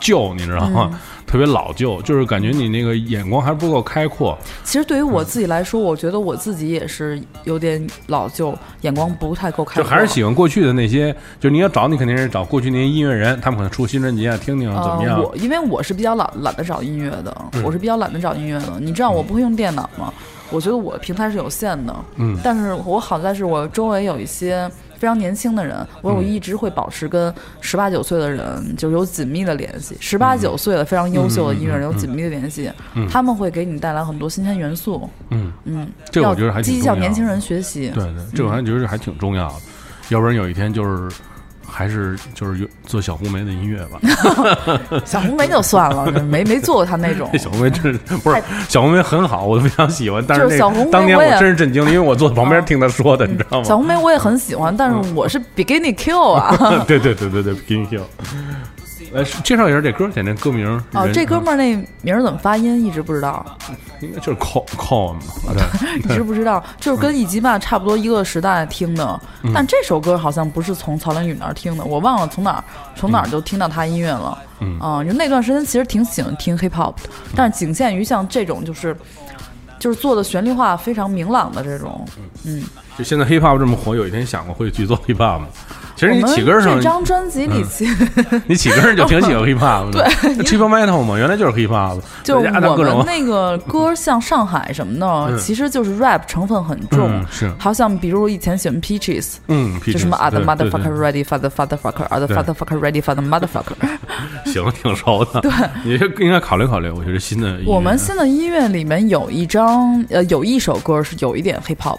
[0.00, 1.00] 旧，你知道吗？
[1.32, 4.36] 特别老旧，就是感觉你那个眼光还不够开阔。
[4.64, 15.16] 其实对于我自己来说，我觉得我自己也是有点老旧，眼光不太够开阔就，还是喜欢过去的那些，就你要找你肯定是找过去那些音乐人，他们可能出新专辑啊，听听怎么样。
[15.16, 17.34] 呃、我因为我是比较懒懒得找音乐的，
[17.64, 18.78] 我是比较懒得找音乐的。
[18.78, 20.12] 你知道我不会用电脑吗？
[20.50, 24.70] 我觉得我平台是有限的，嗯但是我好在是我周围有一些
[25.02, 29.96] 非常年轻的人，我我一直会保持跟十八九岁的人就有紧密的联系。
[29.98, 32.70] 十八九岁的非常优秀的音乐人有紧密的联系，
[33.10, 35.10] 他们会给你带来很多新鲜元素。
[35.30, 37.90] 嗯，嗯，这个我要觉得还挺积极向年轻人学习。
[37.90, 39.54] 对对，这个我还觉得还挺重要的，
[40.10, 41.12] 要不然有一天就是
[41.72, 43.98] 还是就是做小红梅的音乐吧。
[45.06, 47.30] 小红梅就算了，没没做过他那种。
[47.40, 50.22] 小红梅真是不是小红梅很好，我非常喜欢。
[50.28, 53.64] 但是小红梅当年我真是震惊了，因为我坐旁边听他说的，你知道吗？
[53.64, 56.84] 小红梅我也很喜欢，但是我是 Bikini Q 啊。
[56.86, 58.02] 对对对对对，Begin Hill。
[59.12, 60.66] 来介绍一下这歌，简单歌名。
[60.92, 63.44] 哦，人这哥们儿那名儿怎么发音一直不知道，
[64.00, 65.20] 应该就是 Call Call 嘛，
[65.54, 69.20] 对， 一直不知道，就是跟以及吧差不多一个时代听的。
[69.42, 72.64] 嗯但这首歌好像不是从曹凌宇那儿听的，我忘了从哪儿
[72.96, 74.38] 从哪儿就听到他音乐了。
[74.60, 78.96] 嗯啊，就那段时间其实挺喜欢听 hip hop 的，但是仅限于像这种就是
[79.78, 82.06] 就是做的旋律化非常明朗的这种。
[82.44, 82.62] 嗯，
[82.96, 85.46] 就现在 Hip Hop 这么火，有一天想过会去做 Hip Hop 吗？
[86.02, 88.06] 其实你起根上这，张专辑里其实
[88.46, 90.02] 你起根上就挺喜欢 Hip Hop 的。
[90.02, 97.24] 对 t r i p Metal 嘛，原来就是 Hip Hop，就我们那个歌，像上海什么的，嗯其实就是 rap 成分很重嗯。
[97.30, 103.76] 是好像比如以前喜欢 Peaches，嗯，就什么对对 motherfucker ready for the fatherfucker, other 对 fatherfucker ready for the motherfucker。
[104.46, 105.40] 行，挺熟的。
[105.40, 105.52] 对，
[105.84, 111.98] 你这应该考虑考虑，我觉得新的我们新的音乐里面有一张呃有一首歌是有一点 hip hop，、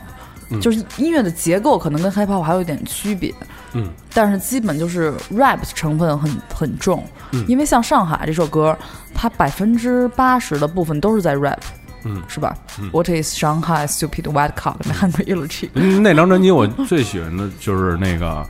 [0.60, 3.34] 就是音乐的结构可能跟 hip hop 还有一点区别。
[3.74, 7.04] 嗯，但是基本就是 rap 成分很很重，
[7.48, 8.78] 因为像上海这首歌，
[9.14, 11.60] 它百分之八十的部分都是在 rap，
[12.04, 12.22] 嗯。
[12.28, 12.56] 是吧、
[12.92, 15.70] w h a t is Shanghai stupid white cock hungry？
[15.74, 18.46] 嗯那张专辑我最喜欢的就是那个，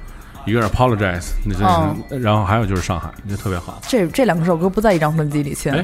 [0.45, 1.67] 一个是 Apologize，那真
[2.09, 3.79] 是，然后还有就是上海，就特别好。
[3.87, 5.71] 这这两首歌不在一张专辑里，亲。
[5.71, 5.83] 哎，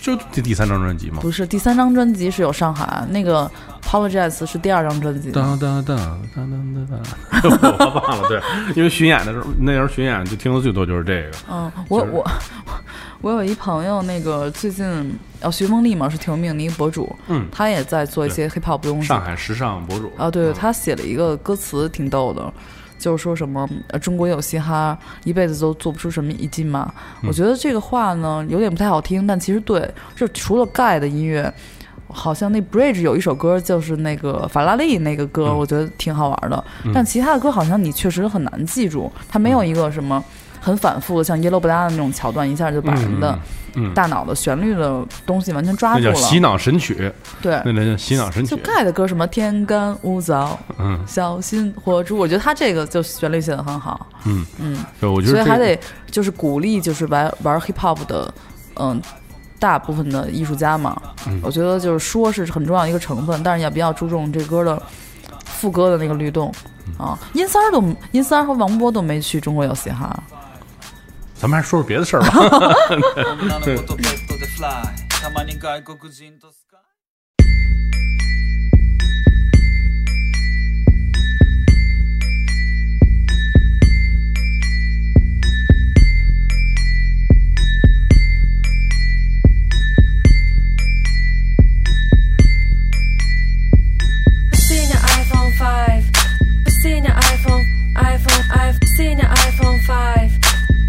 [0.00, 1.18] 就第第三张专辑嘛。
[1.20, 3.50] 不是，第三张专辑是有上海，那个
[3.82, 5.30] Apologize 是第二张专辑。
[5.30, 5.96] 当当当
[6.34, 8.40] 当当当当， 我忘了，对，
[8.74, 11.30] 因为巡演的时候，那时候巡演就听的最多就是这个。
[11.50, 12.30] 嗯，我就是我
[13.20, 19.08] 我有一朋友，那个最近哦，徐梦丽嘛是挺有名的一个博主，嗯他也在做一些 hip hop 的东西。
[19.08, 22.50] 上海时尚博主啊，对，嗯他写了一个歌词挺逗的，
[23.00, 26.92] 就是说什么呃中国有嘻哈，一辈子都做不出什么一斤嘛。
[27.22, 31.52] 嗯我觉得这个话呢有点不太好听，但其实对，就除了盖的音乐。
[32.12, 36.64] 好像那 Bridge 有一首歌，就是那个法拉利那个歌，嗯我觉得挺好玩的。
[36.92, 40.20] 但其他的歌好像你确实很难记住，它没有一个什么
[40.60, 43.38] 很反复的，像 Yellow Banana 那种桥段，一下就把人的嗯，
[43.94, 46.10] 大脑的旋律的东西完全抓住了。
[46.10, 48.56] 那叫洗脑神曲，对，那叫洗脑神曲就。
[48.58, 55.78] 盖的歌什么天干物燥，嗯小心火烛，我觉得他这个就旋律写的很好，嗯嗯，对，我觉得这所以还得
[56.10, 58.32] 就是鼓励就是玩玩 hip hop 的，
[58.76, 59.00] 嗯。
[59.58, 64.82] 大部分的艺术家嘛，嗯我觉得就是说是很重要的一个成分，但是也比较注重这歌的
[65.44, 66.50] 副歌的那个律动
[66.86, 67.18] 嗯啊。
[67.34, 70.18] 殷三儿都殷三儿和王波都没去中国有嘻哈，
[71.40, 72.76] 咱们还是说说别的事儿吧。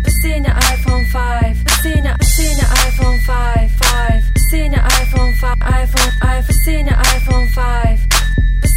[0.10, 1.58] seen an iPhone 5.
[1.82, 3.72] Seen a seen an iPhone 5.
[3.72, 4.24] 5.
[4.50, 5.58] Seen an iPhone 5.
[5.60, 6.12] iPhone.
[6.22, 8.00] I've seen iPhone 5.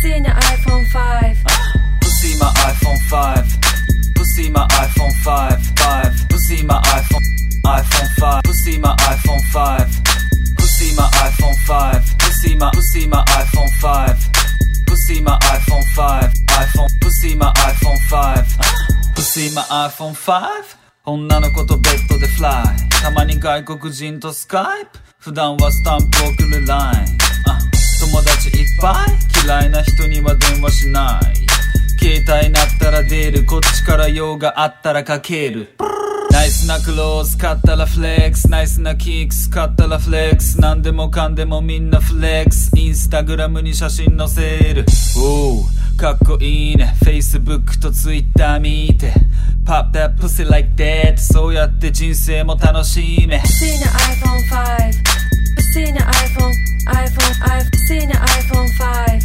[0.02, 1.44] Seen an iPhone 5.
[2.00, 4.14] Pussy my iPhone 5.
[4.14, 5.66] Pussy my iPhone 5.
[5.78, 6.28] 5.
[6.28, 7.22] Pussy my iPhone.
[7.64, 8.44] iPhone 5.
[8.44, 10.56] Pussy my iPhone 5.
[10.58, 12.18] Pussy my iPhone 5.
[12.18, 14.86] Pussy my pussy my iPhone 5.
[14.86, 16.32] Pussy my iPhone 5.
[16.32, 17.00] iPhone.
[17.00, 19.14] Pussy my iPhone 5.
[19.14, 20.73] Pussy my iPhone 5.
[21.06, 24.98] 女の子とベッドでフライたまに外国人とスカイプ。
[25.18, 27.18] 普段はスタンプ送るライン。
[27.46, 27.58] あ
[28.00, 29.44] 友達いっぱい。
[29.44, 31.36] 嫌いな人には電話しない。
[32.02, 33.44] 携帯鳴ったら出る。
[33.44, 35.74] こっちから用があったらかける。
[36.44, 44.84] ナイスなクローズ買ったらフレックスナイスなキックス買ったらフレックス何でもかんでもみんなフレックスインスタグラムに写真載せる。
[45.16, 46.94] おうかっこいいね。
[47.02, 49.14] Facebook と Twitter 見て。
[49.64, 55.33] Pop that pussy like that そうやって人生も楽しめ See the iPhone 5.
[55.56, 56.54] An iPhone,
[56.86, 57.34] iPhone,
[58.10, 59.22] an iPhone 5.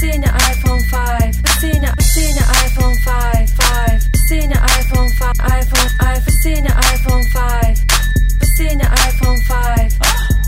[0.00, 1.34] Seen an iPhone 5.
[1.60, 4.02] Seen a, seen iPhone 5, 5.
[4.28, 5.90] Seen an iPhone 5, iPhone,
[6.80, 7.78] iPhone 5.
[8.56, 9.92] Seen an iPhone 5.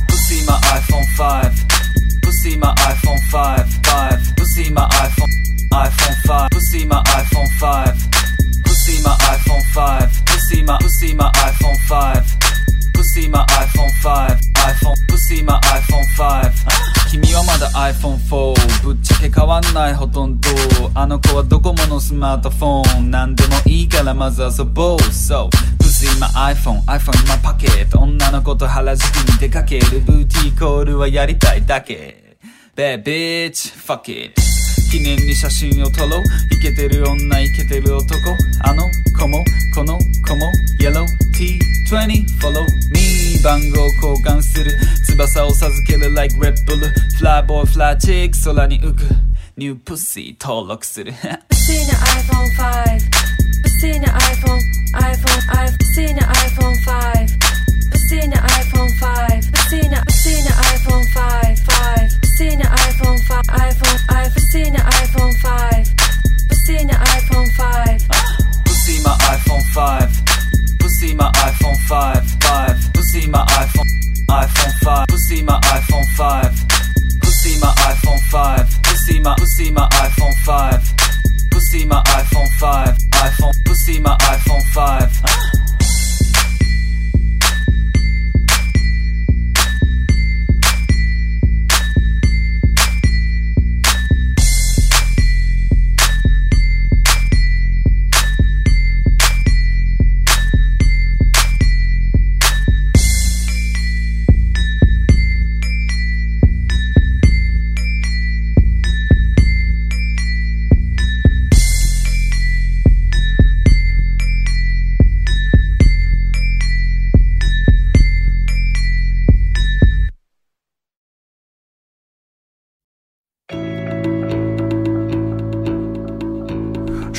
[0.09, 1.69] Pussy my iPhone 5
[2.23, 5.31] Pussy my iPhone 5 5 Pussy my iPhone
[5.73, 8.11] iPhone 5 Pussy my iPhone 5
[8.65, 12.54] Pussy my iPhone 5 Pussy my Pussy my iPhone 5
[13.05, 20.49] see my iPhone 5 iPhone to see my iPhone 5君はまだ iPhone 4ぶっちゃけ変わんないほとんど
[20.95, 25.49] あの子はドコモのスマートフォン何でもいいからまず遊ぼう So
[26.35, 32.37] iPhone, iPhone 今パケット女の子と原宿に出かけるブーティーコールはやりたいだけ
[32.75, 34.35] Bad bitch, fuck it.
[34.95, 36.23] 記念に写真を撮ろう
[36.55, 38.17] イケてる女イケてる男
[38.61, 38.89] あの
[39.19, 39.45] 子も
[39.75, 40.47] この子も
[40.79, 41.05] Yellow
[41.35, 42.63] T20 Follow
[42.93, 44.71] me 番号交換する
[45.05, 46.79] 翼を授ける Like Red Bull
[47.19, 49.03] Fly boy fly chick 空に浮く
[49.57, 53.01] New pussy 登録する Seen an iPhone 5.
[53.81, 54.61] Seen an iPhone,
[54.95, 57.29] iPhone, I've seen an iPhone 5.
[58.09, 59.43] Seen an iPhone 5.
[59.71, 60.05] Seen a,
[62.37, 63.53] seen an iPhone 5, 5.
[63.53, 66.57] Seen an iPhone I've seen an iPhone 5.
[66.57, 68.65] Seen an iPhone 5.
[68.65, 73.87] Pussy my iPhone 5 Pussy my iPhone 5 5 Pussy my iPhone
[74.29, 76.69] iPhone 5 Pussy my iPhone 5
[77.23, 83.53] Pussy my iPhone 5 Pussy my Pussy my iPhone 5 Pussy my iPhone 5 iPhone
[83.65, 85.74] Pussy my iPhone 5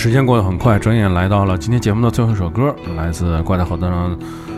[0.06, 4.16] 时间过得很快，转眼来到了今天节目的最后一首歌，来自怪盗好的呢，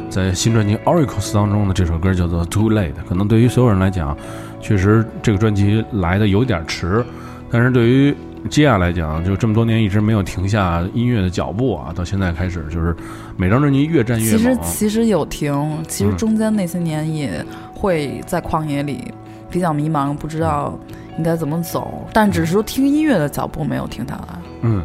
[0.10, 2.92] 在新专辑《Oracles》当中的这首歌叫做《Too Late》。
[3.08, 4.14] 可能对于所有人来讲，
[4.60, 7.02] 确实这个专辑来的有点迟，
[7.50, 8.14] 但是对于
[8.50, 12.94] 基亚来讲，就这么多年一直没有停下音乐的脚步啊，到现在开始就是
[13.38, 14.58] 每张专辑越战越其实。
[14.62, 17.42] 其实有停，其实嗯中间那些年也
[17.74, 19.14] 会在旷野里
[19.50, 20.78] 比较迷茫，不知道
[21.18, 24.40] 应该怎么走，但只是说听音乐的脚步没有停下来。
[24.62, 24.84] 嗯，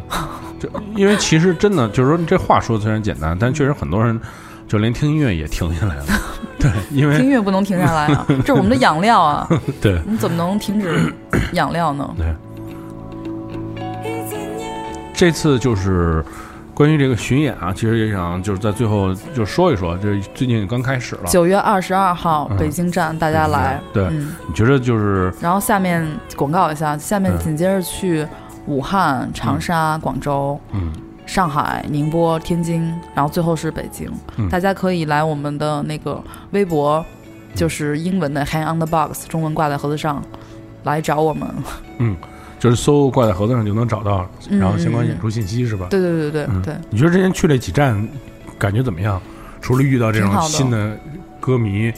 [0.59, 4.19] 这因为其实真的就是说，这话说的虽然简单，但确实很多人
[4.67, 6.05] 就连听音乐也停下来了。
[6.59, 9.47] 对，因为听音乐不能停下来啊，这是我们的养料啊，
[9.81, 11.13] 对你怎么能停止
[11.53, 12.09] 养料呢？
[12.17, 12.33] 对，
[15.13, 16.23] 这次就是
[16.73, 21.23] 关于这个巡演啊，其实也想就是在最后就说一说，这最近刚开始了。
[21.27, 23.79] 九月二十二号嗯北京站，大家来。
[23.93, 26.03] 对，嗯，你觉得就是然后下面
[26.35, 28.27] 广告一下，下面嗯紧接着去
[28.65, 30.91] 武汉、长沙、广州、嗯
[31.25, 34.11] 上海、宁波、天津，然后最后是北京。
[34.37, 36.21] 嗯大家可以来我们的那个
[36.51, 37.05] 微博，
[37.53, 40.21] 就是英文的 “hang on the box”，中文挂在盒子上，
[40.83, 41.47] 来找我们。
[42.63, 45.87] 就是搜挂在盒子上就能找到，嗯然后相关演出信息是吧？
[45.89, 48.07] 对对对对嗯对，你觉得之前去了几站，
[48.57, 49.21] 感觉怎么样？
[49.59, 50.97] 除了遇到这种新的
[51.41, 51.91] 歌迷，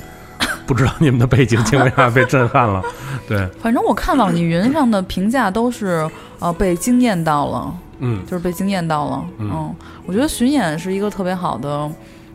[0.66, 2.82] 不知道你们的背景情况下被震撼了。
[3.28, 6.10] 对，反正我看网易云上的评价都是
[6.40, 7.76] 呃被惊艳到了。
[8.00, 9.24] 嗯就是被惊艳到了。
[9.38, 9.76] 嗯嗯，
[10.08, 11.88] 我觉得巡演是一个特别好的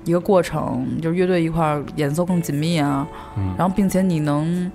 [0.04, 3.04] 一个过程，就是乐队一块儿演奏更紧密啊，
[3.36, 4.70] 嗯然后并且你能，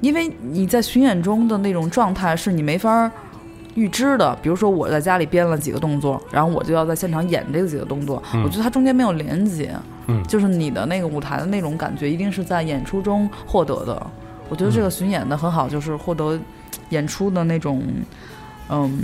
[0.00, 3.10] 因为你在巡演中的那种状态是你没法儿
[3.74, 4.36] 预知的。
[4.42, 9.74] 比如说我在家里编了几个动作，然后我就要在现场演这几个动作，嗯我觉得它中间没有连接，
[10.06, 14.06] 嗯就是你的那个舞台的那种感觉一定是在演出中获得的。
[14.48, 16.38] 我觉得这个巡演的很好，就是获得
[16.90, 17.82] 演出的那种，
[18.68, 18.98] 嗯，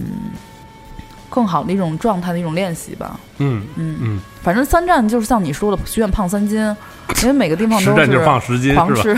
[1.33, 3.19] 更好的一种状态的一种练习吧。
[3.39, 3.97] 嗯嗯。
[4.03, 6.59] 嗯，反正三站就是像你说的，许愿胖三斤，
[7.23, 9.17] 因为每个地方都是胖十斤狂吃。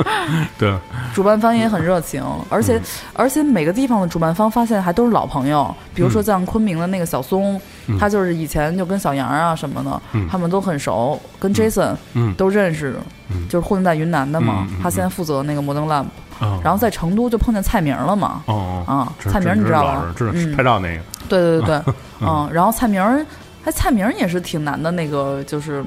[0.58, 0.76] 对，
[1.14, 2.82] 主办方也很热情，而且、嗯。
[3.14, 7.98] 而且每个地方的主办方发现还都是老朋友，比如说像昆明的那个小松，嗯。
[7.98, 10.28] 他就是以前就跟小杨啊什么的，嗯。
[10.30, 12.34] 他们都很熟，跟 Jason 嗯。
[12.34, 12.94] 都认识，
[13.30, 13.48] 嗯。
[13.48, 16.04] 就是混在云南的嘛，他现在负责那个摩登 lab，、
[16.40, 16.60] 哦。
[16.62, 20.12] 然后在成都就碰见蔡明了嘛，哦啊蔡明这你知道吧？
[20.16, 20.56] 知道嗯。
[20.56, 23.24] 拍照那个，对对对对， 嗯，然后蔡明儿，
[23.64, 25.84] 哎，蔡明儿也是挺难的那个，就是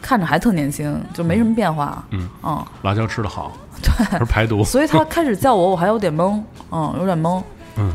[0.00, 3.52] 看着还特年轻，就没什么变化，嗯嗯，辣椒吃的好，
[3.82, 6.40] 对， 是排毒，所以他开始叫我，我还有点懵，
[6.70, 7.42] 嗯，有点懵。
[7.76, 7.92] 嗯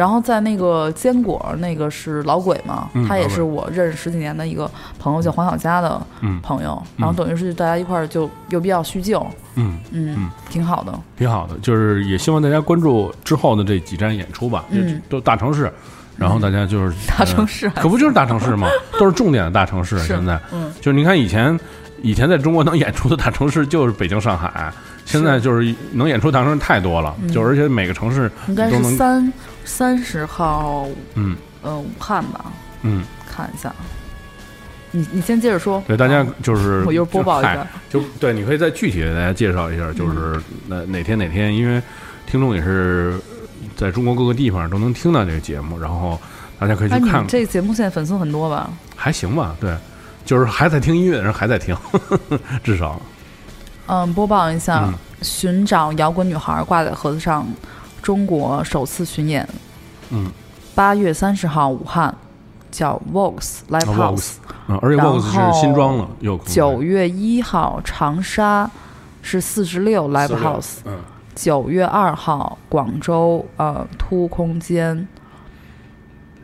[0.00, 6.82] 然后在那个坚果，那个是老鬼嘛，嗯他也是我认识十几年的一个朋友，叫黄小佳的嗯朋友。
[6.96, 9.20] 然后等于是大家一块儿就又比较叙旧，
[9.56, 10.98] 嗯嗯，嗯挺好的。
[11.18, 15.70] 挺好的，就是也希望大家关注之后的这几站演出吧，嗯就都大城市，
[16.16, 18.68] 然后大家就是大城市呃可不就是大城市吗？
[18.98, 21.60] 都是重点的大城市，现在，嗯就是你看以前
[22.00, 24.72] 以前在中国能演出的大城市就是北京、上海，
[25.10, 29.32] 现在就是能演出大城市太多了，嗯就而且每个城市应该是三
[29.64, 32.46] 三十号，嗯呃，武汉吧，
[32.82, 33.72] 嗯，看一下。
[34.92, 35.82] 你你先接着说。
[35.86, 37.66] 对大家就是我又播报一嗨下。
[37.88, 41.80] 就对，你可以再具体给大家介绍一下，就是哪哪天哪天，因为
[42.26, 43.14] 听众也是
[43.76, 46.18] 在中国各个地方都能听到这个节目，然后
[46.58, 48.68] 大家可以去哎，看你，这个节目现在粉丝很多吧？
[48.96, 49.76] 还行吧，对，
[50.24, 51.76] 就是还在听音乐的人还在听，
[52.64, 53.00] 至少，
[53.90, 54.94] 嗯，播报一下，嗯。
[55.20, 57.46] 寻找摇滚女孩挂在盒子上，
[58.00, 59.46] 中国首次巡演，
[60.10, 60.30] 嗯，
[60.74, 62.14] 八月三十号武汉，
[62.70, 64.16] 叫 Vox Live 啊 House。
[64.16, 64.32] Vox
[64.68, 68.70] 嗯，而且然 Vox 是新装了，有空九月一号长沙
[69.20, 70.98] 是四十六 Live House，嗯。
[71.34, 75.06] 九月二号广州呃突空间，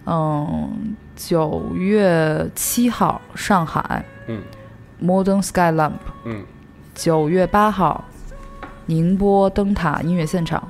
[0.05, 4.05] 嗯，九月七号上海。
[4.27, 4.43] 嗯。
[5.02, 5.93] Modern Sky Lamp，
[6.24, 6.43] 嗯
[6.97, 8.02] 九月八号
[8.86, 10.60] 宁波灯塔音乐现场，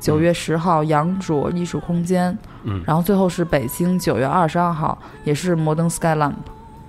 [0.00, 6.34] 九月十号杨卓艺术空间，嗯然后最后是北京九月二十二号，也是摩登 Sky Lamp。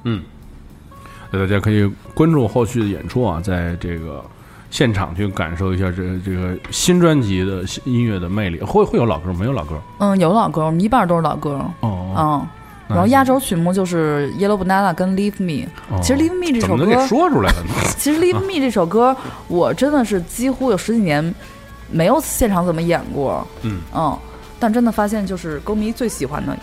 [0.03, 0.23] 嗯，
[1.29, 1.85] 那大家可以
[2.15, 4.25] 关注后续的演出啊，在这个
[4.71, 8.59] 现场去感受一下这这个新专辑的音乐的魅力。
[8.61, 11.63] 会会有老歌，没有老歌嗯，有老歌，我们一半都是老歌。
[11.81, 12.15] 哦。
[12.15, 12.58] 嗯，那
[12.89, 15.69] 然后压轴曲目就是 Yellow Banana 跟 Leave Me。
[15.89, 17.73] 哦其实 Leave Me 这首歌，说出来了呢？
[17.97, 19.15] 其实 Leave Me 这首歌，
[19.47, 21.33] 我真的是几乎有十几年
[21.91, 23.47] 没有现场怎么演过。
[23.61, 24.17] 嗯嗯，
[24.59, 26.57] 但真的发现就是歌迷最喜欢的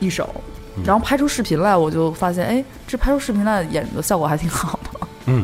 [0.00, 0.28] 一首。
[0.34, 5.06] 嗯然后拍出视频来，我就发现，哎，这拍出视频来演的效果还挺好的。
[5.24, 5.42] 嗯，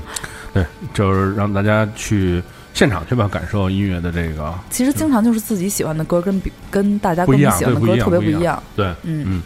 [0.52, 2.42] 对，就是让大家去
[2.74, 8.62] 现场去吧，感受音乐的这个其实经常就是自己喜欢的歌跟比跟大家不一样，跟喜欢的歌特别不一样。
[8.76, 9.42] 对，嗯嗯。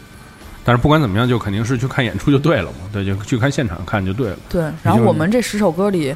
[0.67, 4.37] 但是不管怎么样，就肯定是去看演出就对了嘛，对，就去看现场看就对了。
[4.49, 6.13] 对，然后我们这十首歌里，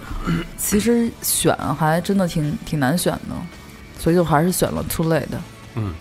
[0.57, 3.35] 其实选还真的挺挺难选的，
[3.97, 5.23] 所以就还是选了 Too Late，
[5.75, 5.93] 嗯，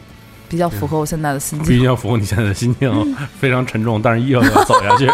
[0.49, 1.83] 比较符合我现在的心必须境。
[1.85, 5.07] 要符合你现在的心情，非常沉重，但是依旧要走下去。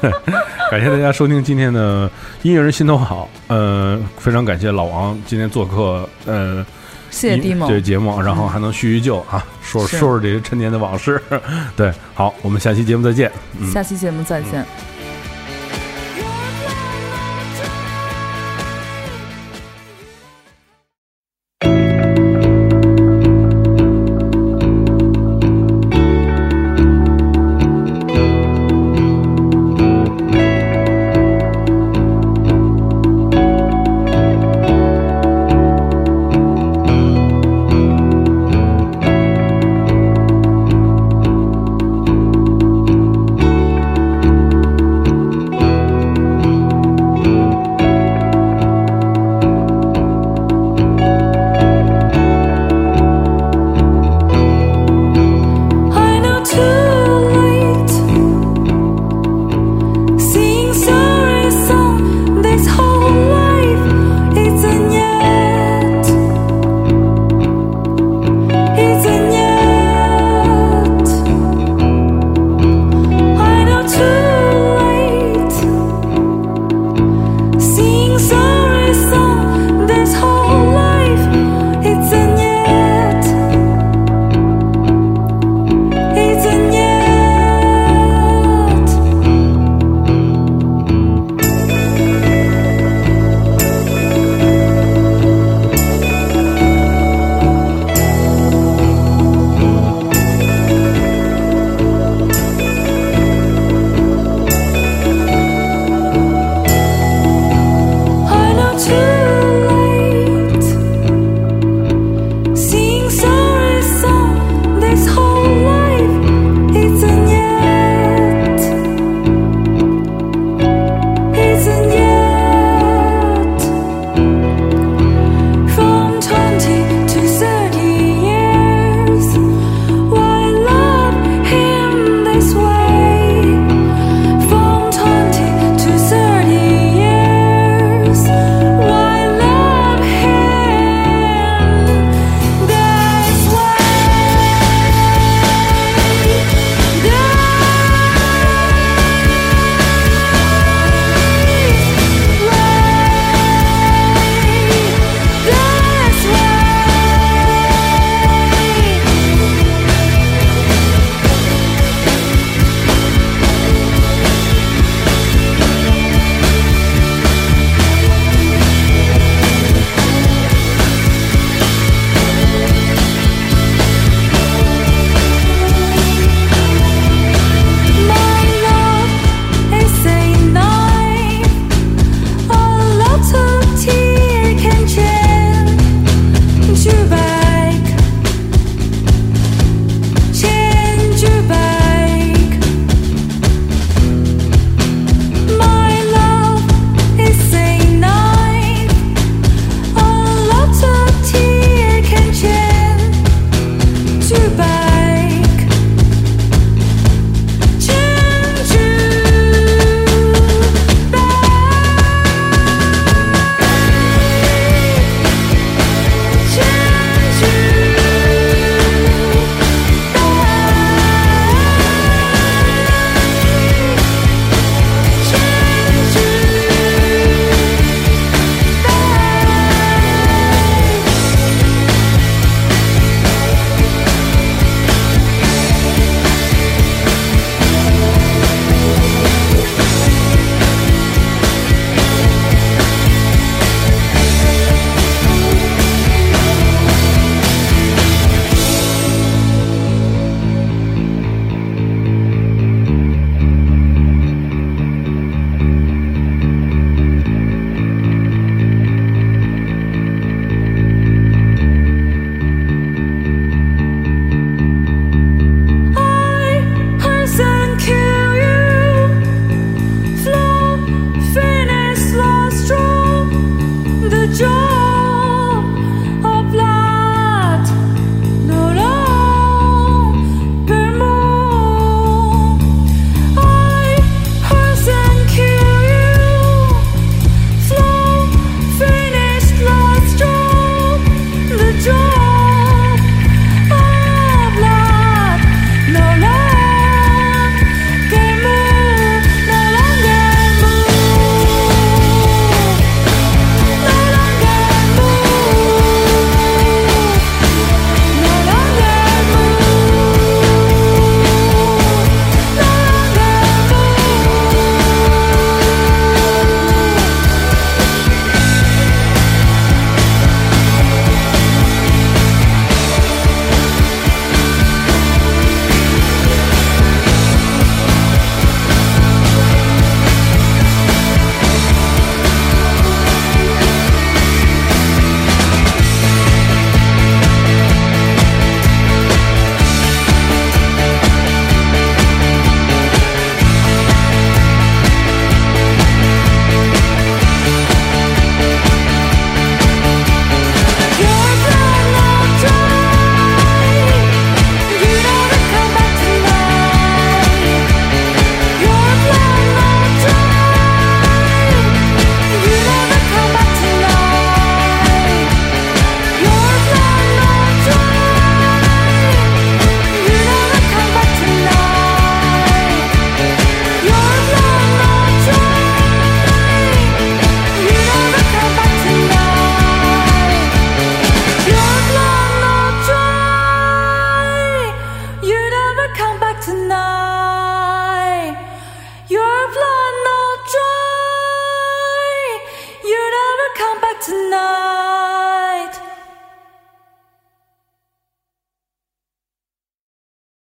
[0.00, 0.12] 对，
[0.70, 2.08] 感谢大家收听今天的
[2.42, 6.64] 音乐人心头好，呃，非常感谢老王今天做客，呃，
[7.10, 11.20] 谢谢一 Dimo，对节目，然后还能叙叙旧啊，说是说说这些陈年的往事。
[11.76, 13.30] 对，好，我们下期节目再见。
[13.58, 13.70] 嗯。
[13.70, 14.64] 下期节目再见。